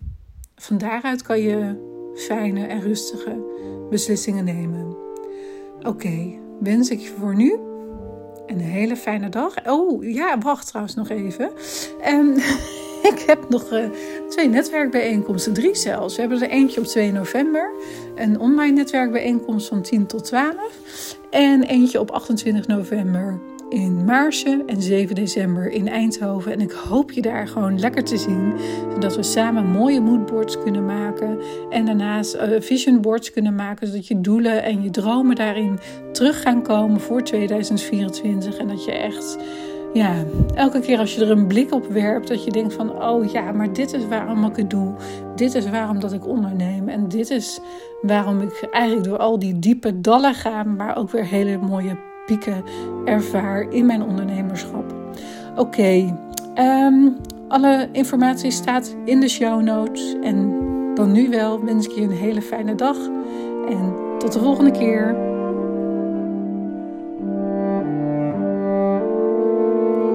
van 0.56 0.78
daaruit 0.78 1.22
kan 1.22 1.40
je 1.40 1.92
fijne 2.16 2.66
en 2.66 2.80
rustige 2.80 3.42
beslissingen 3.90 4.44
nemen. 4.44 4.96
Oké, 5.82 6.32
wens 6.60 6.90
ik 6.90 7.00
je 7.00 7.08
voor 7.08 7.36
nu 7.36 7.58
een 8.46 8.60
hele 8.60 8.96
fijne 8.96 9.28
dag. 9.28 9.54
Oh 9.66 10.04
ja, 10.04 10.38
wacht 10.38 10.66
trouwens 10.66 10.94
nog 10.94 11.08
even. 11.08 11.50
Um, 12.08 12.36
ik 13.12 13.22
heb 13.26 13.48
nog 13.48 13.72
uh, 13.72 13.84
twee 14.28 14.48
netwerkbijeenkomsten, 14.48 15.52
drie 15.52 15.74
zelfs. 15.74 16.14
We 16.14 16.20
hebben 16.20 16.42
er 16.42 16.48
eentje 16.48 16.80
op 16.80 16.86
2 16.86 17.12
november, 17.12 17.70
een 18.14 18.40
online 18.40 18.72
netwerkbijeenkomst 18.72 19.68
van 19.68 19.82
10 19.82 20.06
tot 20.06 20.24
12. 20.24 21.16
En 21.30 21.62
eentje 21.62 22.00
op 22.00 22.10
28 22.10 22.66
november 22.66 23.40
in 23.74 24.04
Maarsen 24.04 24.62
en 24.66 24.82
7 24.82 25.14
december 25.14 25.70
in 25.70 25.88
Eindhoven. 25.88 26.52
En 26.52 26.60
ik 26.60 26.70
hoop 26.70 27.12
je 27.12 27.22
daar 27.22 27.48
gewoon 27.48 27.78
lekker 27.78 28.04
te 28.04 28.16
zien. 28.16 28.52
Zodat 28.92 29.16
we 29.16 29.22
samen 29.22 29.66
mooie 29.66 30.00
moodboards 30.00 30.58
kunnen 30.62 30.86
maken. 30.86 31.38
En 31.70 31.86
daarnaast 31.86 32.34
uh, 32.34 32.60
vision 32.60 33.00
boards 33.00 33.30
kunnen 33.30 33.54
maken. 33.54 33.86
Zodat 33.86 34.06
je 34.06 34.20
doelen 34.20 34.62
en 34.62 34.82
je 34.82 34.90
dromen 34.90 35.36
daarin 35.36 35.78
terug 36.12 36.42
gaan 36.42 36.62
komen 36.62 37.00
voor 37.00 37.22
2024. 37.22 38.56
En 38.56 38.68
dat 38.68 38.84
je 38.84 38.92
echt 38.92 39.38
ja, 39.92 40.24
elke 40.54 40.80
keer 40.80 40.98
als 40.98 41.14
je 41.14 41.24
er 41.24 41.30
een 41.30 41.46
blik 41.46 41.72
op 41.72 41.86
werpt, 41.86 42.28
dat 42.28 42.44
je 42.44 42.50
denkt 42.50 42.74
van, 42.74 43.02
oh 43.02 43.32
ja, 43.32 43.52
maar 43.52 43.72
dit 43.72 43.92
is 43.92 44.06
waarom 44.06 44.44
ik 44.44 44.56
het 44.56 44.70
doe. 44.70 44.94
Dit 45.36 45.54
is 45.54 45.70
waarom 45.70 46.00
dat 46.00 46.12
ik 46.12 46.26
onderneem. 46.26 46.88
En 46.88 47.08
dit 47.08 47.30
is 47.30 47.60
waarom 48.02 48.40
ik 48.40 48.68
eigenlijk 48.70 49.08
door 49.08 49.18
al 49.18 49.38
die 49.38 49.58
diepe 49.58 50.00
dallen 50.00 50.34
ga, 50.34 50.62
maar 50.62 50.96
ook 50.96 51.10
weer 51.10 51.26
hele 51.26 51.58
mooie 51.58 52.12
pieken 52.26 52.64
ervaar 53.04 53.66
in 53.70 53.86
mijn 53.86 54.02
ondernemerschap. 54.02 54.84
Oké, 55.56 56.18
ehm, 56.54 57.08
alle 57.48 57.88
informatie 57.92 58.50
staat 58.50 58.96
in 59.04 59.20
de 59.20 59.28
show 59.28 59.62
notes. 59.62 60.16
En 60.22 60.62
dan 60.94 61.12
nu 61.12 61.28
wel 61.28 61.64
wens 61.64 61.86
ik 61.86 61.92
je 61.92 62.02
een 62.02 62.10
hele 62.10 62.42
fijne 62.42 62.74
dag. 62.74 62.96
En 63.68 63.94
tot 64.18 64.32
de 64.32 64.38
volgende 64.38 64.70
keer. 64.70 65.16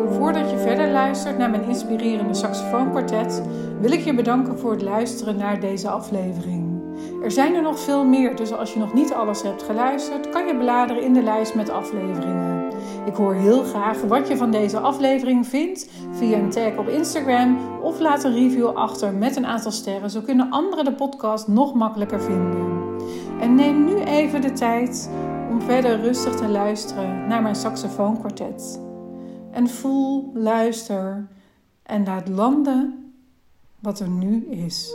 Voordat 0.09 0.49
je 0.49 0.57
verder 0.57 0.91
luistert 0.91 1.37
naar 1.37 1.49
mijn 1.49 1.67
inspirerende 1.67 2.33
saxofoonkwartet, 2.33 3.41
wil 3.79 3.91
ik 3.91 3.99
je 3.99 4.13
bedanken 4.13 4.59
voor 4.59 4.71
het 4.71 4.81
luisteren 4.81 5.37
naar 5.37 5.59
deze 5.59 5.89
aflevering. 5.89 6.68
Er 7.21 7.31
zijn 7.31 7.55
er 7.55 7.61
nog 7.61 7.79
veel 7.79 8.05
meer, 8.05 8.35
dus 8.35 8.53
als 8.53 8.73
je 8.73 8.79
nog 8.79 8.93
niet 8.93 9.13
alles 9.13 9.41
hebt 9.41 9.63
geluisterd, 9.63 10.29
kan 10.29 10.47
je 10.47 10.57
bladeren 10.57 11.03
in 11.03 11.13
de 11.13 11.23
lijst 11.23 11.55
met 11.55 11.69
afleveringen. 11.69 12.71
Ik 13.05 13.15
hoor 13.15 13.33
heel 13.33 13.63
graag 13.63 14.01
wat 14.01 14.27
je 14.27 14.37
van 14.37 14.51
deze 14.51 14.79
aflevering 14.79 15.47
vindt 15.47 15.89
via 16.11 16.37
een 16.37 16.49
tag 16.49 16.77
op 16.77 16.87
Instagram 16.87 17.57
of 17.81 17.99
laat 17.99 18.23
een 18.23 18.33
review 18.33 18.67
achter 18.67 19.13
met 19.13 19.35
een 19.35 19.45
aantal 19.45 19.71
sterren. 19.71 20.09
Zo 20.09 20.21
kunnen 20.21 20.49
anderen 20.49 20.85
de 20.85 20.93
podcast 20.93 21.47
nog 21.47 21.73
makkelijker 21.73 22.21
vinden. 22.21 22.97
En 23.39 23.55
neem 23.55 23.85
nu 23.85 23.95
even 23.99 24.41
de 24.41 24.51
tijd 24.51 25.09
om 25.49 25.61
verder 25.61 26.01
rustig 26.01 26.35
te 26.35 26.47
luisteren 26.47 27.27
naar 27.27 27.41
mijn 27.41 27.55
saxofoonkwartet. 27.55 28.81
En 29.51 29.69
voel, 29.69 30.31
luister 30.33 31.27
en 31.83 32.05
laat 32.05 32.27
landen 32.27 33.13
wat 33.79 33.99
er 33.99 34.09
nu 34.09 34.45
is. 34.45 34.93